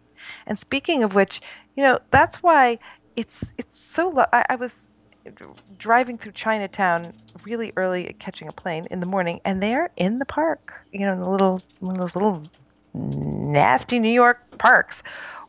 And 0.46 0.58
speaking 0.58 1.04
of 1.04 1.16
which, 1.16 1.42
you 1.76 1.84
know, 1.84 2.00
that's 2.12 2.38
why 2.38 2.80
it's 3.16 3.52
it's 3.58 3.80
so. 3.80 4.10
Lo- 4.10 4.26
I, 4.32 4.46
I 4.50 4.56
was 4.56 4.90
driving 5.78 6.18
through 6.18 6.34
Chinatown 6.34 7.14
really 7.44 7.74
early, 7.76 8.16
catching 8.20 8.48
a 8.48 8.52
plane 8.52 8.88
in 8.90 9.00
the 9.00 9.06
morning, 9.06 9.42
and 9.44 9.62
there 9.62 9.90
in 9.98 10.20
the 10.20 10.26
park, 10.26 10.86
you 10.92 11.02
know, 11.02 11.14
in 11.14 11.20
the 11.20 11.30
little 11.30 11.62
one 11.80 11.96
of 11.96 12.00
those 12.00 12.16
little 12.16 12.44
nasty 12.94 14.00
New 14.00 14.12
York 14.12 14.58
parks, 14.58 15.04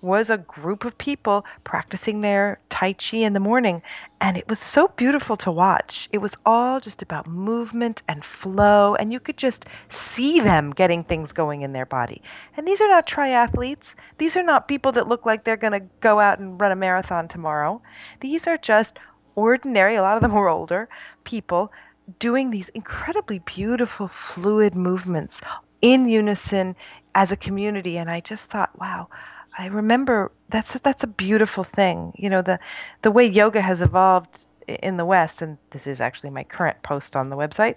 was 0.04 0.28
a 0.28 0.37
group 0.37 0.85
of 0.85 0.99
people 0.99 1.47
practicing 1.64 2.21
their 2.21 2.61
Tai 2.69 2.93
Chi 2.93 3.16
in 3.19 3.33
the 3.33 3.40
morning. 3.40 3.81
And 4.21 4.37
it 4.37 4.47
was 4.49 4.59
so 4.59 4.88
beautiful 4.88 5.37
to 5.38 5.50
watch. 5.50 6.11
It 6.12 6.19
was 6.19 6.35
all 6.45 6.78
just 6.78 7.00
about 7.00 7.26
movement 7.26 8.02
and 8.07 8.23
flow, 8.23 8.95
and 8.97 9.12
you 9.12 9.19
could 9.19 9.38
just 9.38 9.64
see 9.88 10.40
them 10.40 10.73
getting 10.73 11.04
things 11.04 11.33
going 11.33 11.62
in 11.62 11.73
their 11.73 11.87
body. 11.87 12.21
And 12.54 12.69
these 12.69 12.83
are 12.83 12.88
not 12.88 13.07
triathletes. 13.07 13.95
These 14.19 14.37
are 14.37 14.43
not 14.43 14.69
people 14.69 14.93
that 14.93 15.09
look 15.09 15.25
like 15.25 15.45
they're 15.45 15.57
going 15.57 15.73
to 15.73 15.87
go 16.00 16.21
out 16.21 16.38
and 16.38 16.61
run 16.61 16.73
a 16.73 16.76
marathon 16.76 17.26
tomorrow. 17.26 17.81
These 18.21 18.47
are 18.47 18.59
just 18.59 18.99
ordinary, 19.34 19.96
a 19.96 20.02
lot 20.02 20.16
of 20.16 20.22
them 20.22 20.32
were 20.34 20.48
older 20.48 20.88
people 21.24 21.72
doing 22.18 22.50
these 22.50 22.68
incredibly 22.70 23.38
beautiful, 23.38 24.08
fluid 24.08 24.74
movements 24.74 25.40
in 25.80 26.08
unison 26.08 26.76
as 27.14 27.32
a 27.32 27.36
community. 27.36 27.96
And 27.96 28.10
I 28.10 28.20
just 28.20 28.50
thought, 28.50 28.78
wow, 28.78 29.08
I 29.56 29.66
remember 29.66 30.32
that's 30.48 30.74
a, 30.74 30.82
that's 30.82 31.04
a 31.04 31.08
beautiful 31.08 31.64
thing. 31.64 32.12
You 32.16 32.30
know, 32.30 32.42
the 32.42 32.58
the 33.02 33.10
way 33.10 33.26
yoga 33.26 33.60
has 33.60 33.80
evolved 33.80 34.46
in 34.66 34.96
the 34.96 35.04
West, 35.04 35.42
and 35.42 35.58
this 35.70 35.86
is 35.86 36.00
actually 36.00 36.30
my 36.30 36.44
current 36.44 36.82
post 36.82 37.14
on 37.14 37.28
the 37.28 37.36
website. 37.36 37.76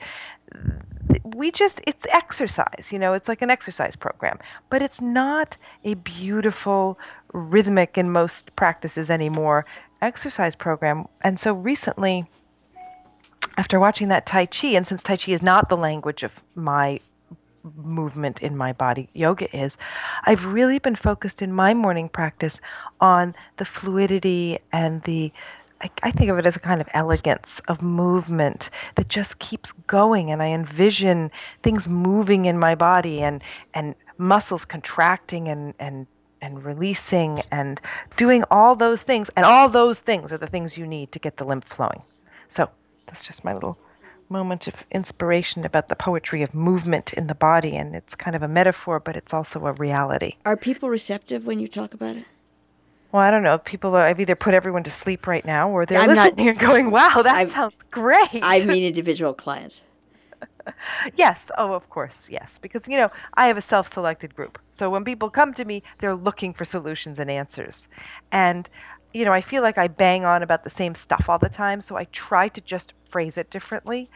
We 1.23 1.51
just 1.51 1.81
it's 1.85 2.07
exercise, 2.11 2.87
you 2.91 2.97
know, 2.99 3.13
it's 3.13 3.27
like 3.27 3.41
an 3.41 3.51
exercise 3.51 3.95
program, 3.95 4.39
but 4.69 4.81
it's 4.81 5.01
not 5.01 5.57
a 5.83 5.93
beautiful 5.95 6.97
rhythmic 7.33 7.97
in 7.97 8.09
most 8.09 8.55
practices 8.55 9.11
anymore 9.11 9.65
exercise 10.01 10.55
program. 10.55 11.07
And 11.21 11.39
so 11.39 11.53
recently, 11.53 12.25
after 13.57 13.79
watching 13.79 14.07
that 14.09 14.25
Tai 14.25 14.47
Chi, 14.47 14.69
and 14.69 14.85
since 14.85 15.03
Tai 15.03 15.17
Chi 15.17 15.31
is 15.31 15.41
not 15.41 15.69
the 15.69 15.77
language 15.77 16.23
of 16.23 16.31
my 16.55 16.99
movement 17.75 18.41
in 18.41 18.55
my 18.55 18.71
body, 18.73 19.09
yoga 19.13 19.55
is, 19.55 19.77
I've 20.23 20.45
really 20.45 20.79
been 20.79 20.95
focused 20.95 21.41
in 21.41 21.51
my 21.51 21.73
morning 21.73 22.09
practice 22.09 22.61
on 23.01 23.35
the 23.57 23.65
fluidity 23.65 24.59
and 24.71 25.03
the 25.03 25.31
I, 26.01 26.11
think 26.11 26.31
of 26.31 26.39
it 26.39 26.45
as 26.47 26.55
a 26.55 26.59
kind 26.59 26.81
of 26.81 26.89
elegance 26.93 27.61
of 27.67 27.83
movement 27.83 28.71
that 28.95 29.09
just 29.09 29.37
keeps 29.37 29.73
going 29.85 30.31
and 30.31 30.41
I 30.41 30.47
envision 30.47 31.29
things 31.61 31.87
moving 31.87 32.45
in 32.45 32.57
my 32.57 32.73
body 32.73 33.21
and 33.21 33.43
and 33.73 33.93
muscles 34.17 34.65
contracting 34.65 35.47
and 35.47 35.75
and 35.77 36.07
and 36.41 36.63
releasing 36.63 37.41
and 37.51 37.81
doing 38.15 38.43
all 38.49 38.75
those 38.75 39.03
things. 39.03 39.29
And 39.35 39.45
all 39.45 39.69
those 39.69 39.99
things 39.99 40.31
are 40.31 40.37
the 40.37 40.47
things 40.47 40.77
you 40.77 40.87
need 40.87 41.11
to 41.11 41.19
get 41.19 41.37
the 41.37 41.45
lymph 41.45 41.65
flowing. 41.65 42.03
So 42.49 42.69
that's 43.05 43.23
just 43.23 43.43
my 43.43 43.53
little 43.53 43.77
moment 44.29 44.67
of 44.67 44.73
inspiration 44.91 45.65
about 45.65 45.87
the 45.87 45.95
poetry 45.95 46.43
of 46.43 46.53
movement 46.53 47.13
in 47.13 47.27
the 47.27 47.35
body. 47.35 47.75
And 47.75 47.95
it's 47.95 48.15
kind 48.15 48.35
of 48.35 48.43
a 48.43 48.47
metaphor, 48.47 48.99
but 48.99 49.15
it's 49.15 49.33
also 49.33 49.65
a 49.65 49.73
reality. 49.73 50.35
Are 50.45 50.57
people 50.57 50.89
receptive 50.89 51.45
when 51.45 51.59
you 51.59 51.67
talk 51.67 51.93
about 51.93 52.17
it? 52.17 52.25
Well, 53.11 53.21
I 53.21 53.31
don't 53.31 53.43
know. 53.43 53.57
People, 53.57 53.95
are, 53.95 54.01
I've 54.01 54.19
either 54.19 54.35
put 54.35 54.53
everyone 54.53 54.83
to 54.83 54.91
sleep 54.91 55.27
right 55.27 55.45
now, 55.45 55.69
or 55.69 55.85
they're 55.85 55.99
I'm 55.99 56.09
listening 56.09 56.47
not, 56.47 56.51
and 56.51 56.59
going, 56.59 56.91
"Wow, 56.91 57.21
that 57.23 57.35
I've, 57.35 57.51
sounds 57.51 57.77
great." 57.89 58.41
I 58.41 58.65
mean, 58.65 58.83
individual 58.83 59.33
clients. 59.33 59.81
Yes. 61.15 61.49
Oh, 61.57 61.73
of 61.73 61.89
course. 61.89 62.27
Yes. 62.29 62.57
Because, 62.61 62.87
you 62.87 62.97
know, 62.97 63.11
I 63.33 63.47
have 63.47 63.57
a 63.57 63.61
self 63.61 63.91
selected 63.91 64.35
group. 64.35 64.59
So 64.71 64.89
when 64.89 65.03
people 65.03 65.29
come 65.29 65.53
to 65.55 65.65
me, 65.65 65.83
they're 65.99 66.15
looking 66.15 66.53
for 66.53 66.65
solutions 66.65 67.19
and 67.19 67.29
answers. 67.29 67.87
And, 68.31 68.69
you 69.13 69.25
know, 69.25 69.33
I 69.33 69.41
feel 69.41 69.61
like 69.63 69.77
I 69.77 69.87
bang 69.87 70.25
on 70.25 70.43
about 70.43 70.63
the 70.63 70.69
same 70.69 70.95
stuff 70.95 71.29
all 71.29 71.39
the 71.39 71.49
time. 71.49 71.81
So 71.81 71.95
I 71.95 72.05
try 72.05 72.49
to 72.49 72.61
just 72.61 72.93
phrase 73.09 73.37
it 73.37 73.49
differently 73.49 74.09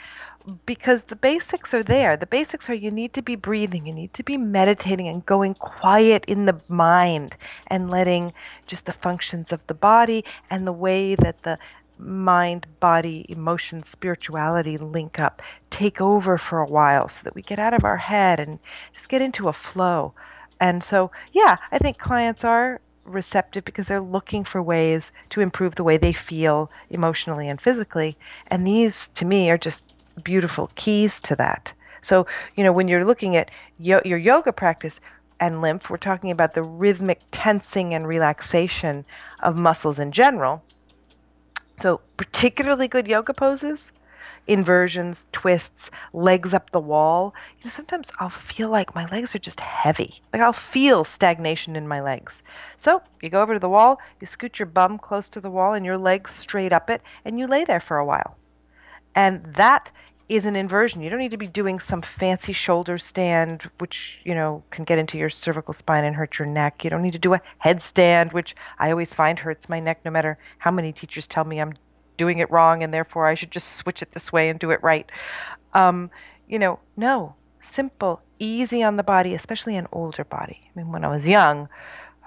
because 0.66 1.06
the 1.06 1.16
basics 1.16 1.74
are 1.74 1.84
there. 1.84 2.18
The 2.18 2.26
basics 2.26 2.70
are 2.70 2.74
you 2.74 2.92
need 2.92 3.14
to 3.14 3.22
be 3.22 3.36
breathing, 3.36 3.86
you 3.86 3.94
need 3.94 4.14
to 4.16 4.24
be 4.24 4.38
meditating 4.38 5.08
and 5.08 5.26
going 5.26 5.54
quiet 5.54 6.26
in 6.26 6.46
the 6.46 6.60
mind 6.68 7.36
and 7.68 7.90
letting 7.90 8.34
just 8.68 8.86
the 8.86 8.94
functions 8.94 9.52
of 9.52 9.66
the 9.68 9.74
body 9.74 10.24
and 10.50 10.66
the 10.66 10.72
way 10.72 11.16
that 11.16 11.44
the 11.44 11.58
mind, 12.02 12.68
body, 12.80 13.26
emotion, 13.30 13.84
spirituality 13.84 14.78
link 14.78 15.20
up, 15.20 15.42
take 15.70 16.02
over 16.02 16.38
for 16.38 16.60
a 16.60 16.68
while 16.70 17.08
so 17.08 17.22
that 17.24 17.36
we 17.36 17.42
get 17.42 17.60
out 17.60 17.74
of 17.74 17.84
our 17.84 17.98
head 17.98 18.40
and 18.40 18.60
just 18.94 19.10
get 19.10 19.22
into 19.22 19.48
a 19.48 19.54
flow. 19.54 20.14
And 20.60 20.84
so, 20.84 21.12
yeah, 21.32 21.58
I 21.72 21.78
think 21.78 21.98
clients 21.98 22.44
are 22.44 22.82
receptive 23.04 23.66
because 23.66 23.88
they're 23.88 24.00
looking 24.00 24.44
for 24.44 24.62
ways 24.62 25.12
to 25.30 25.42
improve 25.42 25.76
the 25.76 25.84
way 25.84 25.98
they 25.98 26.14
feel 26.14 26.70
emotionally 26.90 27.50
and 27.50 27.60
physically. 27.60 28.18
And 28.48 28.66
these, 28.66 29.08
to 29.16 29.26
me, 29.26 29.50
are 29.50 29.58
just 29.58 29.84
beautiful 30.24 30.72
keys 30.76 31.20
to 31.22 31.36
that. 31.38 31.74
So, 32.02 32.26
you 32.56 32.64
know, 32.64 32.72
when 32.72 32.88
you're 32.88 33.06
looking 33.06 33.36
at 33.36 33.50
yo- 33.80 34.02
your 34.06 34.18
yoga 34.18 34.52
practice 34.52 35.00
and 35.40 35.62
lymph, 35.62 35.90
we're 35.90 35.98
talking 35.98 36.32
about 36.32 36.54
the 36.54 36.64
rhythmic 36.64 37.22
tensing 37.32 37.94
and 37.94 38.08
relaxation 38.08 39.06
of 39.40 39.56
muscles 39.56 40.00
in 40.00 40.12
general. 40.12 40.64
So, 41.82 42.02
particularly 42.16 42.88
good 42.88 43.08
yoga 43.08 43.34
poses 43.34 43.92
inversions, 44.48 45.26
twists, 45.32 45.92
legs 46.14 46.54
up 46.54 46.72
the 46.72 46.80
wall. 46.80 47.34
You 47.60 47.66
know, 47.66 47.72
sometimes 47.72 48.12
I'll 48.20 48.30
feel 48.30 48.70
like 48.70 48.96
my 48.96 49.06
legs 49.06 49.36
are 49.36 49.40
just 49.40 49.60
heavy. 49.60 50.22
Like 50.34 50.42
I'll 50.42 50.54
feel 50.54 51.04
stagnation 51.04 51.76
in 51.76 51.88
my 51.88 52.02
legs. 52.02 52.42
So 52.78 53.04
you 53.22 53.30
go 53.30 53.42
over 53.42 53.54
to 53.54 53.60
the 53.60 53.70
wall, 53.70 54.00
you 54.20 54.28
scoot 54.28 54.60
your 54.60 54.66
bum 54.66 54.98
close 54.98 55.30
to 55.30 55.42
the 55.42 55.50
wall 55.50 55.74
and 55.74 55.86
your 55.86 55.98
legs 55.98 56.32
straight 56.32 56.74
up 56.74 56.90
it, 56.90 57.02
and 57.24 57.40
you 57.40 57.48
lay 57.48 57.66
there 57.66 57.80
for 57.80 57.98
a 57.98 58.06
while. 58.06 58.36
And 59.14 59.54
that 59.56 59.92
is 60.32 60.46
an 60.46 60.56
inversion. 60.56 61.02
You 61.02 61.10
don't 61.10 61.20
need 61.20 61.32
to 61.32 61.38
be 61.38 61.46
doing 61.46 61.78
some 61.78 62.02
fancy 62.02 62.54
shoulder 62.54 62.98
stand, 62.98 63.70
which, 63.80 64.22
you 64.24 64.34
know, 64.34 64.64
can 64.72 64.86
get 64.86 64.98
into 64.98 65.18
your 65.18 65.30
cervical 65.30 65.74
spine 65.74 66.06
and 66.06 66.16
hurt 66.16 66.40
your 66.40 66.48
neck. 66.48 66.86
You 66.86 66.90
don't 66.90 67.02
need 67.02 67.12
to 67.12 67.20
do 67.20 67.34
a 67.34 67.42
headstand, 67.66 68.32
which 68.32 68.56
I 68.80 68.92
always 68.92 69.14
find 69.14 69.40
hurts 69.40 69.68
my 69.68 69.82
neck 69.82 70.00
no 70.06 70.10
matter 70.10 70.38
how 70.60 70.72
many 70.72 70.94
teachers 70.94 71.28
tell 71.28 71.44
me 71.44 71.60
I'm 71.60 71.74
doing 72.16 72.40
it 72.40 72.50
wrong 72.50 72.82
and 72.82 72.94
therefore 72.94 73.28
I 73.28 73.36
should 73.36 73.52
just 73.52 73.76
switch 73.76 74.02
it 74.02 74.14
this 74.14 74.32
way 74.32 74.48
and 74.48 74.58
do 74.58 74.72
it 74.72 74.82
right. 74.82 75.12
Um, 75.74 76.10
you 76.48 76.58
know, 76.58 76.80
no, 76.96 77.36
simple, 77.60 78.22
easy 78.40 78.82
on 78.82 78.96
the 78.96 79.04
body, 79.04 79.34
especially 79.34 79.76
an 79.76 79.88
older 79.92 80.24
body. 80.24 80.62
I 80.64 80.80
mean, 80.80 80.94
when 80.94 81.04
I 81.04 81.14
was 81.14 81.28
young, 81.28 81.68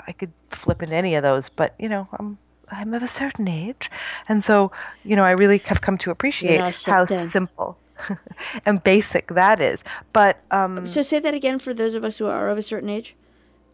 I 0.07 0.13
could 0.13 0.33
flip 0.51 0.83
into 0.83 0.95
any 0.95 1.15
of 1.15 1.23
those, 1.23 1.49
but 1.49 1.75
you 1.79 1.89
know, 1.89 2.09
I'm 2.19 2.37
I'm 2.71 2.93
of 2.93 3.03
a 3.03 3.07
certain 3.07 3.47
age, 3.47 3.91
and 4.29 4.43
so 4.43 4.73
you 5.05 5.17
know, 5.17 5.25
I 5.25 5.33
really 5.33 5.59
have 5.59 5.81
come 5.81 5.97
to 5.99 6.11
appreciate 6.11 6.61
how 6.61 7.07
simple 7.07 7.79
and 8.67 8.83
basic 8.83 9.29
that 9.29 9.61
is. 9.61 9.83
But 10.13 10.41
um, 10.51 10.87
so 10.87 11.03
say 11.03 11.19
that 11.21 11.35
again 11.35 11.59
for 11.59 11.75
those 11.75 11.95
of 11.95 12.05
us 12.05 12.19
who 12.19 12.27
are 12.27 12.49
of 12.49 12.59
a 12.59 12.63
certain 12.63 12.89
age. 12.89 13.17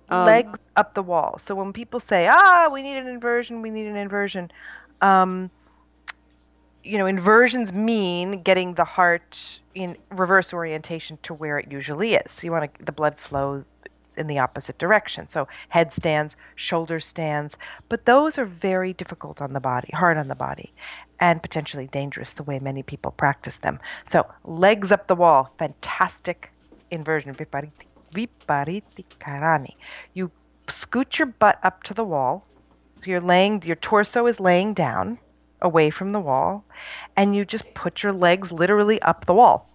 Um, 0.09 0.27
legs 0.27 0.73
up 0.75 0.95
the 0.95 1.03
wall. 1.03 1.39
So 1.39 1.55
when 1.55 1.73
people 1.73 2.01
say, 2.01 2.29
"Ah, 2.29 2.69
we 2.73 2.83
need 2.83 2.97
an 2.97 3.07
inversion," 3.07 3.63
we 3.63 3.71
need 3.71 3.87
an 3.87 3.97
inversion. 3.97 4.51
Um, 5.01 5.51
you 6.83 6.99
know, 6.99 7.07
inversions 7.07 7.73
mean 7.73 8.43
getting 8.43 8.75
the 8.75 8.85
heart 8.85 9.61
in 9.75 9.97
reverse 10.11 10.53
orientation 10.53 11.19
to 11.23 11.35
where 11.35 11.59
it 11.59 11.71
usually 11.71 12.15
is. 12.15 12.33
So 12.33 12.45
you 12.45 12.53
want 12.53 12.75
to, 12.75 12.85
the 12.85 12.93
blood 12.93 13.19
flow 13.19 13.65
in 14.21 14.27
the 14.27 14.39
opposite 14.39 14.79
direction. 14.79 15.27
So 15.27 15.49
headstands, 15.71 16.37
shoulder 16.55 17.01
stands, 17.01 17.57
but 17.89 18.05
those 18.05 18.39
are 18.39 18.45
very 18.45 18.93
difficult 18.93 19.41
on 19.41 19.53
the 19.53 19.61
body, 19.61 19.91
hard 19.95 20.17
on 20.17 20.29
the 20.29 20.35
body, 20.35 20.73
and 21.19 21.43
potentially 21.43 21.89
dangerous 21.89 22.33
the 22.33 22.43
way 22.43 22.59
many 22.59 22.83
people 22.83 23.11
practice 23.11 23.57
them. 23.57 23.81
So 24.09 24.27
legs 24.45 24.93
up 24.93 25.09
the 25.09 25.17
wall, 25.17 25.53
fantastic 25.59 26.53
inversion. 26.91 27.35
Vipariti, 27.35 27.87
vipariti 28.15 29.05
karani. 29.19 29.75
You 30.15 30.31
scoot 30.69 31.19
your 31.19 31.27
butt 31.27 31.59
up 31.63 31.83
to 31.85 31.95
the 31.95 32.05
wall. 32.05 32.47
You're 33.05 33.21
laying, 33.21 33.63
your 33.63 33.77
torso 33.77 34.27
is 34.27 34.39
laying 34.39 34.75
down 34.75 35.19
away 35.63 35.91
from 35.91 36.11
the 36.11 36.21
wall, 36.21 36.65
and 37.17 37.35
you 37.35 37.45
just 37.45 37.75
put 37.75 38.03
your 38.03 38.13
legs 38.13 38.53
literally 38.53 39.01
up 39.03 39.27
the 39.27 39.35
wall 39.35 39.71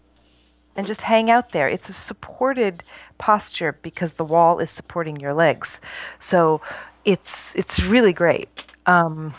and 0.76 0.86
just 0.86 1.04
hang 1.04 1.30
out 1.30 1.52
there. 1.52 1.70
It's 1.70 1.90
a 1.90 1.94
supported 1.94 2.84
posture 3.18 3.78
because 3.82 4.14
the 4.14 4.26
wall 4.26 4.60
is 4.60 4.70
supporting 4.70 5.18
your 5.18 5.34
legs. 5.34 5.80
So 6.20 6.62
it's 7.06 7.56
it's 7.56 7.80
really 7.82 8.14
great. 8.14 8.66
Um, 8.86 9.34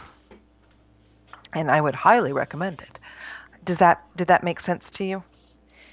and 1.53 1.71
I 1.71 1.81
would 1.81 1.97
highly 1.97 2.33
recommend 2.33 2.81
it. 2.81 2.99
Does 3.65 3.79
that 3.79 4.05
did 4.17 4.29
that 4.29 4.43
make 4.43 4.61
sense 4.61 4.91
to 4.93 5.05
you? 5.05 5.25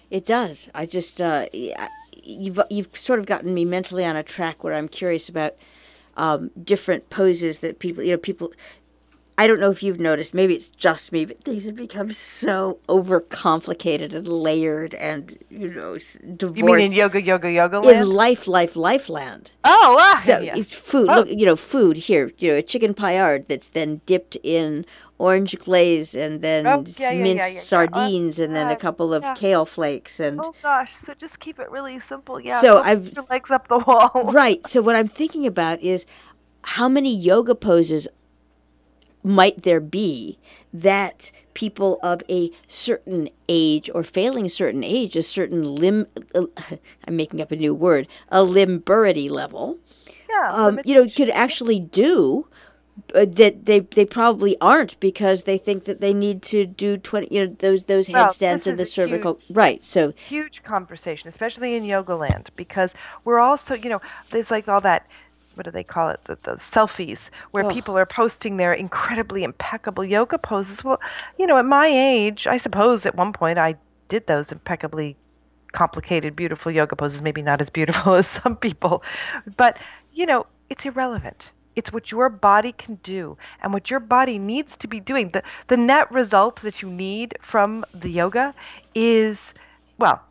It 0.09 0.25
does. 0.25 0.69
I 0.75 0.85
just 0.85 1.19
uh, 1.19 1.47
you've 2.23 2.59
you've 2.69 2.89
sort 2.93 3.19
of 3.19 3.25
gotten 3.25 3.53
me 3.53 3.65
mentally 3.65 4.05
on 4.05 4.15
a 4.15 4.23
track 4.23 4.63
where 4.63 4.73
I'm 4.73 4.87
curious 4.87 5.27
about 5.27 5.55
um, 6.15 6.51
different 6.63 7.09
poses 7.09 7.59
that 7.59 7.79
people 7.79 8.03
you 8.03 8.11
know 8.11 8.17
people 8.17 8.53
I 9.35 9.47
don't 9.47 9.59
know 9.59 9.71
if 9.71 9.81
you've 9.81 9.99
noticed, 9.99 10.33
maybe 10.33 10.53
it's 10.53 10.67
just 10.67 11.11
me, 11.11 11.25
but 11.25 11.43
things 11.43 11.65
have 11.65 11.75
become 11.75 12.11
so 12.11 12.79
overcomplicated 12.87 14.13
and 14.13 14.27
layered 14.27 14.93
and, 14.93 15.37
you 15.49 15.69
know, 15.69 15.97
divorced. 15.97 16.57
You 16.57 16.63
mean 16.63 16.81
in 16.81 16.91
yoga, 16.91 17.19
yoga, 17.19 17.51
yoga 17.51 17.79
land? 17.79 18.01
In 18.01 18.09
life, 18.09 18.47
life, 18.47 18.75
life 18.75 19.09
land. 19.09 19.49
Oh, 19.63 19.97
ah, 19.99 20.21
so 20.23 20.39
yeah. 20.39 20.61
food, 20.63 21.09
oh. 21.09 21.15
look, 21.15 21.29
you 21.29 21.47
know, 21.47 21.55
food 21.55 21.97
here, 21.97 22.31
you 22.37 22.51
know, 22.51 22.57
a 22.57 22.61
chicken 22.61 22.93
paillard 22.93 23.47
that's 23.47 23.69
then 23.69 24.01
dipped 24.05 24.37
in 24.43 24.85
orange 25.17 25.57
glaze 25.59 26.15
and 26.15 26.41
then 26.41 26.67
oh, 26.67 26.83
yeah, 26.99 27.11
yeah, 27.11 27.23
minced 27.23 27.63
sardines 27.63 28.39
and 28.39 28.55
then 28.55 28.69
a 28.69 28.75
couple 28.75 29.13
of 29.13 29.23
kale 29.35 29.63
flakes 29.63 30.19
and 30.19 30.39
oh 30.43 30.53
gosh 30.61 30.95
so 30.95 31.13
just 31.13 31.39
keep 31.39 31.59
it 31.59 31.69
really 31.69 31.99
simple 31.99 32.39
yeah 32.39 32.59
so 32.59 32.81
i've 32.81 33.13
your 33.13 33.25
legs 33.29 33.51
up 33.51 33.67
the 33.67 33.77
wall 33.77 34.31
right 34.33 34.65
so 34.65 34.81
what 34.81 34.95
i'm 34.95 35.07
thinking 35.07 35.45
about 35.45 35.79
is 35.81 36.05
how 36.63 36.89
many 36.89 37.15
yoga 37.15 37.53
poses 37.53 38.07
might 39.23 39.63
there 39.63 39.79
be 39.79 40.37
that 40.73 41.31
people 41.53 41.99
of 42.03 42.21
a 42.29 42.51
certain 42.67 43.29
age 43.47 43.89
or 43.93 44.03
failing 44.03 44.49
certain 44.49 44.83
age, 44.83 45.15
a 45.15 45.21
certain 45.21 45.75
limb, 45.75 46.07
uh, 46.35 46.45
I'm 47.07 47.15
making 47.15 47.41
up 47.41 47.51
a 47.51 47.55
new 47.55 47.73
word, 47.73 48.07
a 48.29 48.39
limburity 48.39 49.29
level, 49.29 49.79
yeah, 50.29 50.51
um, 50.51 50.79
you 50.83 50.95
know, 50.95 51.07
could 51.07 51.29
actually 51.29 51.79
do 51.79 52.47
uh, 53.15 53.25
that 53.25 53.65
they 53.65 53.79
they 53.79 54.05
probably 54.05 54.55
aren't 54.61 54.99
because 54.99 55.43
they 55.43 55.57
think 55.57 55.85
that 55.85 55.99
they 55.99 56.13
need 56.13 56.43
to 56.43 56.65
do 56.65 56.95
20 56.95 57.27
you 57.31 57.45
know 57.45 57.55
those 57.59 57.85
those 57.85 58.07
well, 58.07 58.25
headstands 58.25 58.67
and 58.67 58.77
the 58.77 58.85
cervical 58.85 59.39
huge, 59.41 59.57
right 59.57 59.81
so 59.81 60.13
huge 60.27 60.61
conversation 60.61 61.27
especially 61.27 61.73
in 61.73 61.83
yoga 61.83 62.15
land 62.15 62.51
because 62.55 62.93
we're 63.23 63.39
also 63.39 63.73
you 63.73 63.89
know 63.89 63.99
there's 64.29 64.51
like 64.51 64.67
all 64.67 64.79
that 64.81 65.07
what 65.55 65.65
do 65.65 65.71
they 65.71 65.83
call 65.83 66.09
it? 66.09 66.19
The, 66.25 66.35
the 66.35 66.51
selfies 66.53 67.29
where 67.51 67.65
Ugh. 67.65 67.71
people 67.73 67.97
are 67.97 68.05
posting 68.05 68.57
their 68.57 68.73
incredibly 68.73 69.43
impeccable 69.43 70.03
yoga 70.03 70.37
poses. 70.37 70.83
Well, 70.83 70.99
you 71.37 71.45
know, 71.47 71.57
at 71.57 71.65
my 71.65 71.87
age, 71.87 72.47
I 72.47 72.57
suppose 72.57 73.05
at 73.05 73.15
one 73.15 73.33
point 73.33 73.59
I 73.59 73.75
did 74.07 74.27
those 74.27 74.51
impeccably 74.51 75.15
complicated, 75.71 76.35
beautiful 76.35 76.71
yoga 76.71 76.95
poses. 76.95 77.21
Maybe 77.21 77.41
not 77.41 77.61
as 77.61 77.69
beautiful 77.69 78.13
as 78.21 78.27
some 78.27 78.55
people, 78.55 79.03
but 79.57 79.77
you 80.11 80.25
know, 80.25 80.45
it's 80.69 80.85
irrelevant. 80.85 81.51
It's 81.75 81.91
what 81.91 82.11
your 82.11 82.29
body 82.29 82.71
can 82.71 82.95
do 83.01 83.35
and 83.61 83.73
what 83.73 83.89
your 83.89 83.99
body 83.99 84.37
needs 84.37 84.77
to 84.77 84.87
be 84.87 84.99
doing. 84.99 85.31
The, 85.31 85.41
the 85.67 85.77
net 85.77 86.11
result 86.11 86.57
that 86.61 86.83
you 86.83 86.89
need 86.89 87.35
from 87.41 87.83
the 87.91 88.09
yoga 88.09 88.53
is, 88.93 89.55
well, 89.97 90.21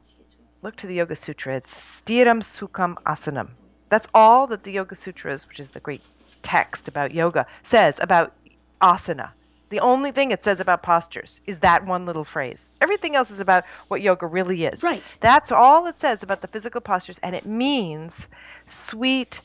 look 0.63 0.77
to 0.77 0.87
the 0.87 0.95
Yoga 0.95 1.17
Sutra. 1.17 1.57
It's 1.57 1.75
Stiram 1.75 2.43
Sukham 2.45 2.95
Asanam 3.05 3.49
that's 3.93 4.09
all 4.15 4.47
that 4.47 4.65
the 4.65 4.73
Yoga 4.73 4.95
Sutras, 4.95 5.47
which 5.47 5.61
is 5.61 5.69
the 5.69 5.81
great 5.81 6.01
text 6.43 6.89
about 6.89 7.13
yoga, 7.13 7.47
says 7.63 7.99
about 8.01 8.33
asana. 8.81 9.33
The 9.69 9.81
only 9.81 10.11
thing 10.11 10.31
it 10.31 10.43
says 10.43 10.61
about 10.61 10.83
postures 10.83 11.41
is 11.47 11.59
that 11.59 11.85
one 11.85 12.07
little 12.07 12.25
phrase. 12.25 12.71
Everything 12.81 13.15
else 13.15 13.31
is 13.31 13.39
about 13.39 13.65
what 13.89 14.01
yoga 14.01 14.27
really 14.27 14.65
is. 14.65 14.83
Right. 14.83 15.03
That's 15.21 15.53
all 15.53 15.87
it 15.87 16.01
says 16.01 16.23
about 16.23 16.41
the 16.41 16.49
physical 16.49 16.81
postures, 16.81 17.19
and 17.23 17.37
it 17.37 17.45
means 17.45 18.29
sweet, 18.67 19.43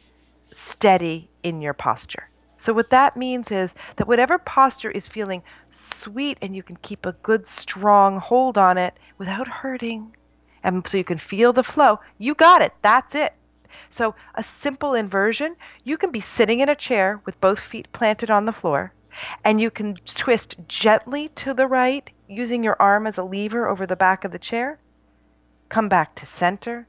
steady 0.53 1.29
in 1.43 1.61
your 1.61 1.73
posture. 1.73 2.29
So, 2.57 2.71
what 2.71 2.89
that 2.89 3.17
means 3.17 3.51
is 3.51 3.75
that 3.97 4.07
whatever 4.07 4.37
posture 4.37 4.91
is 4.91 5.09
feeling 5.09 5.43
sweet 5.73 6.37
and 6.41 6.55
you 6.55 6.63
can 6.63 6.77
keep 6.77 7.05
a 7.05 7.11
good, 7.11 7.47
strong 7.47 8.21
hold 8.21 8.57
on 8.57 8.77
it 8.77 8.93
without 9.17 9.47
hurting, 9.59 10.15
and 10.63 10.87
so 10.87 10.95
you 10.95 11.03
can 11.03 11.17
feel 11.17 11.51
the 11.51 11.63
flow, 11.63 11.99
you 12.17 12.33
got 12.33 12.61
it. 12.61 12.71
That's 12.81 13.13
it. 13.13 13.33
So, 13.89 14.15
a 14.35 14.43
simple 14.43 14.93
inversion, 14.93 15.55
you 15.83 15.97
can 15.97 16.11
be 16.11 16.19
sitting 16.19 16.59
in 16.59 16.69
a 16.69 16.75
chair 16.75 17.21
with 17.25 17.39
both 17.41 17.59
feet 17.59 17.91
planted 17.93 18.31
on 18.31 18.45
the 18.45 18.51
floor, 18.51 18.93
and 19.43 19.59
you 19.59 19.71
can 19.71 19.95
twist 20.05 20.55
gently 20.67 21.29
to 21.29 21.53
the 21.53 21.67
right 21.67 22.09
using 22.27 22.63
your 22.63 22.75
arm 22.79 23.07
as 23.07 23.17
a 23.17 23.23
lever 23.23 23.67
over 23.67 23.85
the 23.85 23.95
back 23.95 24.23
of 24.23 24.31
the 24.31 24.39
chair. 24.39 24.79
Come 25.69 25.89
back 25.89 26.15
to 26.15 26.25
center. 26.25 26.87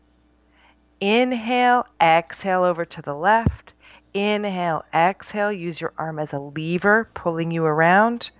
Inhale, 1.01 1.87
exhale 2.01 2.65
over 2.65 2.85
to 2.85 3.03
the 3.03 3.15
left. 3.15 3.75
Inhale, 4.15 4.85
exhale, 4.93 5.53
use 5.53 5.81
your 5.81 5.93
arm 5.97 6.19
as 6.19 6.33
a 6.33 6.39
lever, 6.39 7.11
pulling 7.15 7.51
you 7.51 7.65
around. 7.65 8.31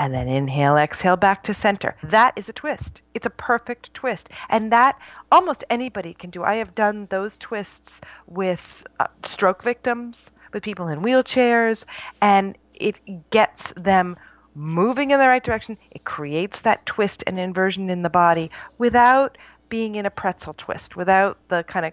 And 0.00 0.14
then 0.14 0.28
inhale, 0.28 0.78
exhale 0.78 1.18
back 1.18 1.42
to 1.42 1.52
center. 1.52 1.94
That 2.02 2.32
is 2.34 2.48
a 2.48 2.54
twist. 2.54 3.02
It's 3.12 3.26
a 3.26 3.30
perfect 3.30 3.92
twist. 3.92 4.30
And 4.48 4.72
that 4.72 4.98
almost 5.30 5.62
anybody 5.68 6.14
can 6.14 6.30
do. 6.30 6.42
I 6.42 6.54
have 6.54 6.74
done 6.74 7.06
those 7.10 7.36
twists 7.36 8.00
with 8.26 8.86
uh, 8.98 9.08
stroke 9.26 9.62
victims, 9.62 10.30
with 10.54 10.62
people 10.62 10.88
in 10.88 11.02
wheelchairs, 11.02 11.84
and 12.18 12.56
it 12.72 13.28
gets 13.28 13.74
them 13.76 14.16
moving 14.54 15.10
in 15.10 15.20
the 15.20 15.28
right 15.28 15.44
direction. 15.44 15.76
It 15.90 16.04
creates 16.04 16.60
that 16.60 16.86
twist 16.86 17.22
and 17.26 17.38
inversion 17.38 17.90
in 17.90 18.00
the 18.00 18.08
body 18.08 18.50
without 18.78 19.36
being 19.68 19.96
in 19.96 20.06
a 20.06 20.10
pretzel 20.10 20.54
twist, 20.54 20.96
without 20.96 21.36
the 21.48 21.62
kind 21.64 21.84
of 21.84 21.92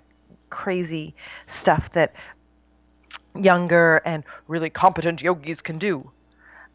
crazy 0.49 1.13
stuff 1.45 1.89
that 1.89 2.13
younger 3.35 3.97
and 4.05 4.23
really 4.47 4.69
competent 4.69 5.21
yogis 5.21 5.59
can 5.59 5.77
do. 5.77 6.11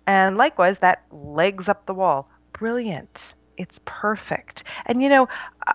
And 0.07 0.37
likewise, 0.37 0.79
that 0.79 1.05
legs 1.11 1.69
up 1.69 1.87
the 1.87 1.95
wall. 1.95 2.29
Brilliant. 2.53 3.35
It's 3.57 3.81
perfect. 3.85 4.65
And 4.87 5.03
you 5.03 5.09
know, 5.09 5.29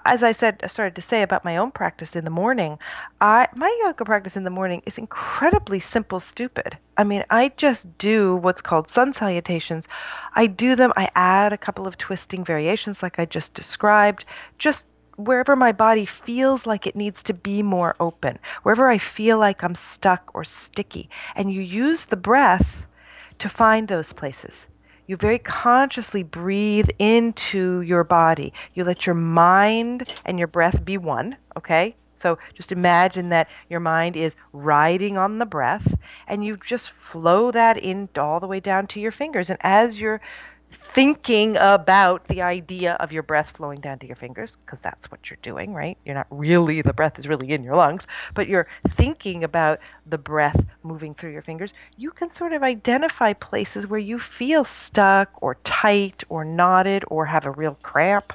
as 0.04 0.24
I 0.24 0.32
said, 0.32 0.60
I 0.64 0.68
started 0.68 0.96
to 0.96 1.02
say 1.02 1.22
about 1.22 1.46
my 1.46 1.56
own 1.56 1.72
practice 1.72 2.16
in 2.16 2.26
the 2.26 2.32
morning, 2.32 2.80
I 3.22 3.48
my 3.56 3.74
yoga 3.84 4.04
practice 4.04 4.36
in 4.36 4.44
the 4.44 4.50
morning 4.50 4.82
is 4.86 4.98
incredibly 4.98 5.80
simple, 5.80 6.20
stupid. 6.20 6.78
I 6.98 7.04
mean, 7.04 7.24
I 7.30 7.54
just 7.56 7.98
do 7.98 8.36
what's 8.36 8.62
called 8.62 8.90
sun 8.90 9.14
salutations. 9.14 9.88
I 10.36 10.48
do 10.48 10.76
them, 10.76 10.92
I 10.98 11.10
add 11.16 11.54
a 11.54 11.58
couple 11.58 11.88
of 11.88 11.98
twisting 11.98 12.44
variations 12.44 13.04
like 13.04 13.20
I 13.20 13.26
just 13.26 13.54
described, 13.54 14.26
just 14.58 14.86
wherever 15.16 15.56
my 15.56 15.72
body 15.72 16.06
feels 16.06 16.66
like 16.66 16.88
it 16.88 16.96
needs 16.96 17.22
to 17.24 17.34
be 17.34 17.62
more 17.62 17.96
open, 18.00 18.40
wherever 18.64 18.90
I 18.90 18.98
feel 18.98 19.38
like 19.38 19.64
I'm 19.64 19.76
stuck 19.76 20.32
or 20.34 20.44
sticky. 20.44 21.10
And 21.36 21.52
you 21.52 21.62
use 21.62 22.06
the 22.06 22.18
breath 22.18 22.86
to 23.40 23.50
find 23.50 23.88
those 23.88 24.14
places. 24.14 24.68
You 25.08 25.16
very 25.16 25.40
consciously 25.40 26.22
breathe 26.22 26.90
into 27.00 27.82
your 27.82 28.04
body. 28.04 28.52
You 28.74 28.84
let 28.84 29.06
your 29.06 29.16
mind 29.16 30.14
and 30.26 30.38
your 30.38 30.50
breath 30.50 30.84
be 30.84 30.98
one, 30.98 31.38
okay? 31.56 31.96
So 32.18 32.38
just 32.54 32.72
imagine 32.72 33.30
that 33.30 33.48
your 33.70 33.80
mind 33.80 34.18
is 34.18 34.36
riding 34.52 35.18
on 35.18 35.38
the 35.38 35.46
breath 35.46 35.96
and 36.28 36.44
you 36.44 36.58
just 36.58 36.90
flow 36.90 37.52
that 37.52 37.78
in 37.78 38.10
all 38.18 38.40
the 38.40 38.48
way 38.48 38.60
down 38.60 38.88
to 38.88 39.00
your 39.00 39.12
fingers. 39.12 39.50
And 39.50 39.60
as 39.62 40.00
you're 40.00 40.20
thinking 40.72 41.56
about 41.58 42.28
the 42.28 42.42
idea 42.42 42.94
of 42.94 43.12
your 43.12 43.24
breath 43.24 43.52
flowing 43.56 43.80
down 43.80 44.00
to 44.00 44.08
your 44.08 44.16
fingers, 44.16 44.58
because 44.66 44.80
that's 44.80 45.12
what 45.12 45.30
you're 45.30 45.38
doing, 45.42 45.74
right? 45.74 45.98
You're 46.06 46.16
not 46.16 46.28
really, 46.30 46.82
the 46.82 46.94
breath 46.94 47.20
is 47.20 47.28
really 47.28 47.52
in 47.52 47.64
your 47.64 47.76
lungs, 47.76 48.08
but 48.34 48.48
you're 48.48 48.68
thinking 48.88 49.44
about 49.44 49.80
the 50.06 50.18
breath 50.18 50.66
moving 50.84 51.14
through 51.14 51.32
your 51.32 51.42
fingers. 51.42 51.72
You 51.98 52.12
can 52.12 52.32
sort 52.32 52.54
of 52.54 52.64
identify 52.64 53.34
places 53.34 53.88
where 53.88 54.00
you 54.00 54.20
feel 54.20 54.64
stuck 54.64 55.30
or 55.42 55.56
tight 55.64 56.24
or 56.30 56.44
knotted 56.44 57.04
or 57.08 57.28
have 57.28 57.46
a 57.46 57.52
real 57.52 57.78
cramp. 57.84 58.34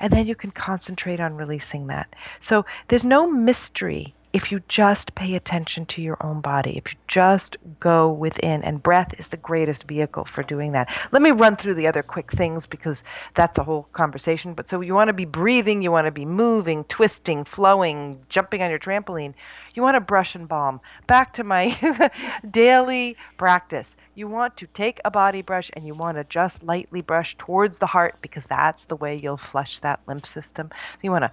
And 0.00 0.12
then 0.12 0.26
you 0.26 0.34
can 0.34 0.50
concentrate 0.50 1.20
on 1.20 1.36
releasing 1.36 1.86
that. 1.88 2.14
So 2.40 2.64
there's 2.88 3.04
no 3.04 3.30
mystery 3.30 4.14
if 4.32 4.52
you 4.52 4.60
just 4.68 5.14
pay 5.14 5.34
attention 5.34 5.86
to 5.86 6.00
your 6.00 6.16
own 6.20 6.40
body, 6.40 6.76
if 6.76 6.92
you 6.92 6.98
just 7.08 7.56
go 7.80 8.10
within, 8.10 8.62
and 8.62 8.82
breath 8.82 9.12
is 9.18 9.28
the 9.28 9.36
greatest 9.36 9.84
vehicle 9.84 10.24
for 10.24 10.42
doing 10.42 10.72
that. 10.72 10.88
Let 11.10 11.20
me 11.20 11.32
run 11.32 11.56
through 11.56 11.74
the 11.74 11.88
other 11.88 12.02
quick 12.02 12.30
things 12.30 12.64
because 12.64 13.02
that's 13.34 13.58
a 13.58 13.64
whole 13.64 13.88
conversation. 13.92 14.54
But 14.54 14.68
so 14.68 14.80
you 14.80 14.94
want 14.94 15.08
to 15.08 15.14
be 15.14 15.24
breathing, 15.24 15.82
you 15.82 15.90
want 15.90 16.06
to 16.06 16.12
be 16.12 16.24
moving, 16.24 16.84
twisting, 16.84 17.44
flowing, 17.44 18.20
jumping 18.28 18.62
on 18.62 18.70
your 18.70 18.78
trampoline. 18.78 19.34
You 19.74 19.82
want 19.82 19.96
to 19.96 20.00
brush 20.00 20.34
and 20.34 20.48
balm. 20.48 20.80
Back 21.06 21.32
to 21.34 21.44
my 21.44 22.10
daily 22.50 23.16
practice. 23.36 23.96
You 24.14 24.28
want 24.28 24.56
to 24.58 24.66
take 24.68 25.00
a 25.04 25.10
body 25.10 25.42
brush 25.42 25.70
and 25.72 25.86
you 25.86 25.94
want 25.94 26.18
to 26.18 26.24
just 26.24 26.62
lightly 26.62 27.00
brush 27.00 27.36
towards 27.36 27.78
the 27.78 27.86
heart 27.86 28.16
because 28.20 28.44
that's 28.44 28.84
the 28.84 28.96
way 28.96 29.16
you'll 29.16 29.36
flush 29.36 29.80
that 29.80 30.00
lymph 30.06 30.26
system. 30.26 30.70
You 31.02 31.10
want 31.10 31.24
to 31.24 31.30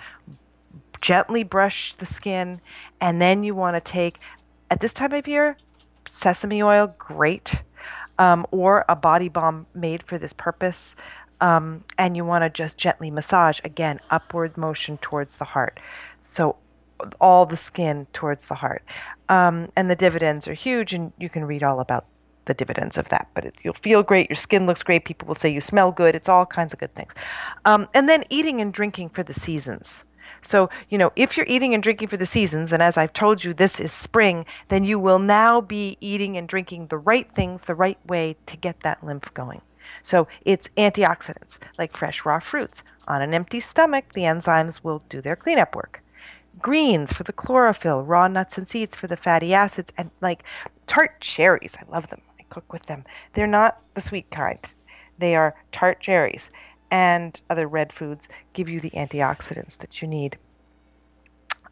gently 1.02 1.44
brush 1.44 1.94
the 1.96 2.06
skin, 2.06 2.62
and 3.00 3.22
then 3.22 3.44
you 3.44 3.56
want 3.56 3.76
to 3.76 3.82
take, 3.82 4.20
at 4.70 4.80
this 4.80 4.94
time 4.94 5.14
of 5.14 5.28
year, 5.28 5.58
sesame 6.08 6.62
oil, 6.62 6.94
great, 6.98 7.64
um, 8.20 8.46
or 8.52 8.86
a 8.90 8.96
body 8.96 9.30
balm 9.30 9.68
made 9.74 10.04
for 10.04 10.18
this 10.18 10.34
purpose. 10.34 10.96
Um, 11.40 11.84
and 11.98 12.18
you 12.18 12.26
want 12.26 12.44
to 12.44 12.50
just 12.50 12.78
gently 12.78 13.12
massage 13.12 13.60
again, 13.64 14.00
upward 14.10 14.58
motion 14.58 14.98
towards 14.98 15.38
the 15.38 15.46
heart. 15.46 15.80
So 16.24 16.56
all 17.22 17.46
the 17.46 17.58
skin 17.58 18.08
towards 18.12 18.48
the 18.48 18.56
heart. 18.56 18.84
Um, 19.30 19.72
and 19.76 19.90
the 19.90 19.96
dividends 19.96 20.48
are 20.48 20.54
huge, 20.54 20.94
and 20.94 21.12
you 21.20 21.30
can 21.30 21.46
read 21.46 21.64
all 21.64 21.80
about 21.80 22.06
the 22.46 22.54
dividends 22.54 22.98
of 22.98 23.10
that. 23.10 23.28
But 23.36 23.46
it, 23.46 23.56
you'll 23.62 23.74
feel 23.76 24.04
great, 24.04 24.30
your 24.30 24.36
skin 24.36 24.66
looks 24.66 24.82
great, 24.82 25.06
people 25.06 25.28
will 25.28 25.36
say 25.36 25.50
you 25.50 25.62
smell 25.62 25.92
good, 25.92 26.16
it's 26.16 26.30
all 26.30 26.46
kinds 26.46 26.74
of 26.74 26.80
good 26.80 26.96
things. 26.96 27.14
Um, 27.66 27.88
and 27.94 28.10
then 28.10 28.24
eating 28.30 28.60
and 28.62 28.74
drinking 28.74 29.10
for 29.10 29.22
the 29.24 29.34
seasons. 29.34 30.06
So, 30.42 30.70
you 30.90 30.98
know, 30.98 31.12
if 31.16 31.36
you're 31.36 31.46
eating 31.48 31.74
and 31.74 31.84
drinking 31.84 32.08
for 32.08 32.18
the 32.18 32.26
seasons, 32.26 32.72
and 32.72 32.82
as 32.82 32.98
I've 32.98 33.14
told 33.14 33.44
you, 33.44 33.54
this 33.54 33.80
is 33.80 33.92
spring, 33.92 34.46
then 34.70 34.84
you 34.84 35.00
will 35.00 35.20
now 35.20 35.62
be 35.62 35.98
eating 36.02 36.38
and 36.38 36.48
drinking 36.48 36.88
the 36.88 36.98
right 36.98 37.34
things 37.34 37.64
the 37.64 37.76
right 37.76 38.00
way 38.06 38.38
to 38.46 38.58
get 38.58 38.82
that 38.82 39.04
lymph 39.04 39.34
going. 39.34 39.62
So 40.04 40.28
it's 40.46 40.70
antioxidants, 40.78 41.60
like 41.78 41.96
fresh 41.96 42.26
raw 42.26 42.40
fruits. 42.40 42.84
On 43.08 43.22
an 43.22 43.34
empty 43.34 43.60
stomach, 43.60 44.14
the 44.14 44.24
enzymes 44.24 44.84
will 44.84 45.04
do 45.10 45.22
their 45.22 45.36
cleanup 45.36 45.76
work. 45.76 46.02
Greens 46.60 47.14
for 47.14 47.24
the 47.24 47.34
chlorophyll, 47.34 48.02
raw 48.04 48.28
nuts 48.28 48.58
and 48.58 48.68
seeds 48.68 48.96
for 48.96 49.08
the 49.08 49.16
fatty 49.16 49.54
acids, 49.54 49.94
and 49.98 50.12
like 50.22 50.44
tart 50.88 51.22
cherries. 51.22 51.78
I 51.80 51.90
love 51.90 52.08
them. 52.08 52.22
I 52.40 52.44
cook 52.50 52.74
with 52.74 52.88
them. 52.88 53.06
They're 53.34 53.48
not 53.48 53.80
the 53.94 54.02
sweet 54.02 54.30
kind. 54.32 54.60
They 55.18 55.36
are 55.36 55.56
tart 55.72 56.00
cherries 56.00 56.50
and 56.90 57.40
other 57.50 57.68
red 57.68 57.92
foods 57.94 58.28
give 58.54 58.70
you 58.70 58.80
the 58.80 58.92
antioxidants 58.92 59.78
that 59.78 60.02
you 60.02 60.08
need. 60.08 60.38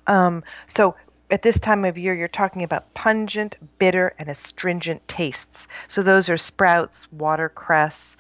Um, 0.08 0.44
so 0.68 0.96
at 1.32 1.42
this 1.42 1.60
time 1.60 1.86
of 1.86 1.98
year, 1.98 2.14
you're 2.14 2.28
talking 2.28 2.64
about 2.64 2.94
pungent, 2.94 3.58
bitter, 3.80 4.14
and 4.20 4.30
astringent 4.30 5.08
tastes. 5.08 5.68
So 5.88 6.04
those 6.04 6.30
are 6.30 6.38
sprouts, 6.38 7.12
watercress, 7.12 8.16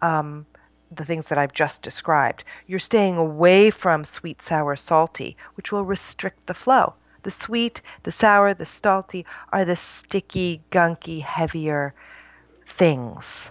um, 0.00 0.46
the 0.90 1.04
things 1.04 1.28
that 1.28 1.38
I've 1.38 1.52
just 1.52 1.82
described. 1.82 2.44
You're 2.66 2.78
staying 2.78 3.16
away 3.16 3.70
from 3.70 4.04
sweet, 4.04 4.40
sour, 4.40 4.76
salty, 4.76 5.36
which 5.54 5.72
will 5.72 5.84
restrict 5.84 6.46
the 6.46 6.54
flow. 6.54 6.94
The 7.24 7.30
sweet, 7.30 7.82
the 8.04 8.12
sour, 8.12 8.54
the 8.54 8.64
salty 8.64 9.26
are 9.52 9.64
the 9.64 9.76
sticky, 9.76 10.62
gunky, 10.70 11.22
heavier 11.22 11.92
things 12.66 13.50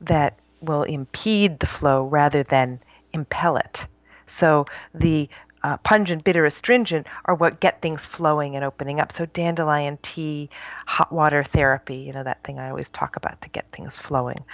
that 0.00 0.38
will 0.66 0.82
impede 0.82 1.60
the 1.60 1.66
flow 1.66 2.04
rather 2.04 2.42
than 2.42 2.80
impel 3.12 3.56
it. 3.56 3.86
So 4.26 4.66
the 4.94 5.28
uh, 5.62 5.78
pungent, 5.78 6.22
bitter, 6.22 6.44
astringent 6.44 7.06
are 7.24 7.34
what 7.34 7.60
get 7.60 7.82
things 7.82 8.04
flowing 8.04 8.54
and 8.54 8.64
opening 8.64 9.00
up. 9.00 9.10
So 9.10 9.26
dandelion 9.26 9.98
tea, 10.02 10.48
hot 10.86 11.12
water 11.12 11.42
therapy, 11.42 11.96
you 11.96 12.12
know 12.12 12.22
that 12.22 12.44
thing 12.44 12.58
I 12.58 12.68
always 12.68 12.90
talk 12.90 13.16
about 13.16 13.40
to 13.42 13.48
get 13.48 13.72
things 13.72 13.98
flowing. 13.98 14.44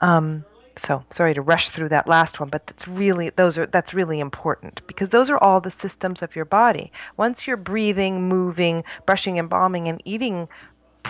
Um, 0.00 0.44
so 0.76 1.04
sorry 1.10 1.34
to 1.34 1.42
rush 1.42 1.70
through 1.70 1.88
that 1.90 2.06
last 2.06 2.38
one, 2.38 2.50
but 2.50 2.66
that's 2.66 2.86
really 2.86 3.30
those 3.30 3.58
are 3.58 3.66
that's 3.66 3.94
really 3.94 4.20
important 4.20 4.86
because 4.86 5.08
those 5.08 5.30
are 5.30 5.38
all 5.38 5.60
the 5.60 5.70
systems 5.70 6.22
of 6.22 6.36
your 6.36 6.44
body. 6.44 6.92
Once 7.16 7.46
you're 7.46 7.56
breathing, 7.56 8.28
moving, 8.28 8.84
brushing 9.06 9.38
and 9.38 9.50
and 9.52 10.02
eating 10.04 10.48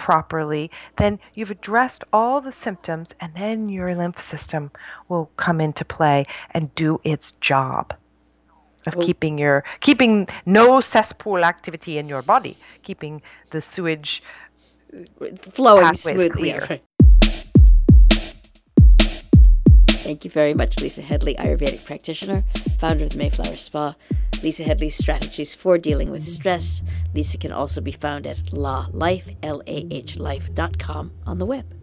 properly, 0.06 0.70
then 0.96 1.18
you've 1.34 1.50
addressed 1.50 2.04
all 2.12 2.40
the 2.40 2.52
symptoms, 2.52 3.08
and 3.20 3.34
then 3.34 3.68
your 3.68 3.94
lymph 3.94 4.20
system 4.20 4.70
will 5.08 5.26
come 5.36 5.60
into 5.60 5.84
play 5.84 6.24
and 6.52 6.74
do 6.74 7.00
its 7.04 7.32
job 7.32 7.94
of 8.86 8.94
well, 8.94 9.06
keeping 9.06 9.38
your 9.38 9.64
keeping 9.80 10.28
no 10.46 10.80
cesspool 10.80 11.44
activity 11.44 11.98
in 11.98 12.08
your 12.08 12.22
body, 12.22 12.56
keeping 12.82 13.20
the 13.50 13.60
sewage 13.60 14.22
uh, 14.94 15.26
flowing 15.40 15.94
smoothly. 15.94 16.48
Yeah, 16.50 16.66
right. 16.70 16.82
Thank 20.08 20.24
you 20.24 20.30
very 20.30 20.54
much, 20.54 20.80
Lisa 20.80 21.02
Headley, 21.02 21.34
Ayurvedic 21.34 21.84
practitioner, 21.84 22.42
founder 22.78 23.04
of 23.04 23.10
the 23.10 23.18
Mayflower 23.18 23.58
Spa. 23.58 23.94
Lisa 24.42 24.64
Headley's 24.64 24.96
strategies 24.96 25.54
for 25.54 25.76
dealing 25.76 26.10
with 26.10 26.24
stress. 26.24 26.82
Lisa 27.14 27.36
can 27.36 27.52
also 27.52 27.82
be 27.82 27.92
found 27.92 28.26
at 28.26 28.50
La 28.50 28.86
Life, 28.90 29.28
L 29.42 29.60
A 29.66 29.86
H 29.90 30.16
Life.com 30.16 31.12
on 31.26 31.36
the 31.36 31.44
web. 31.44 31.77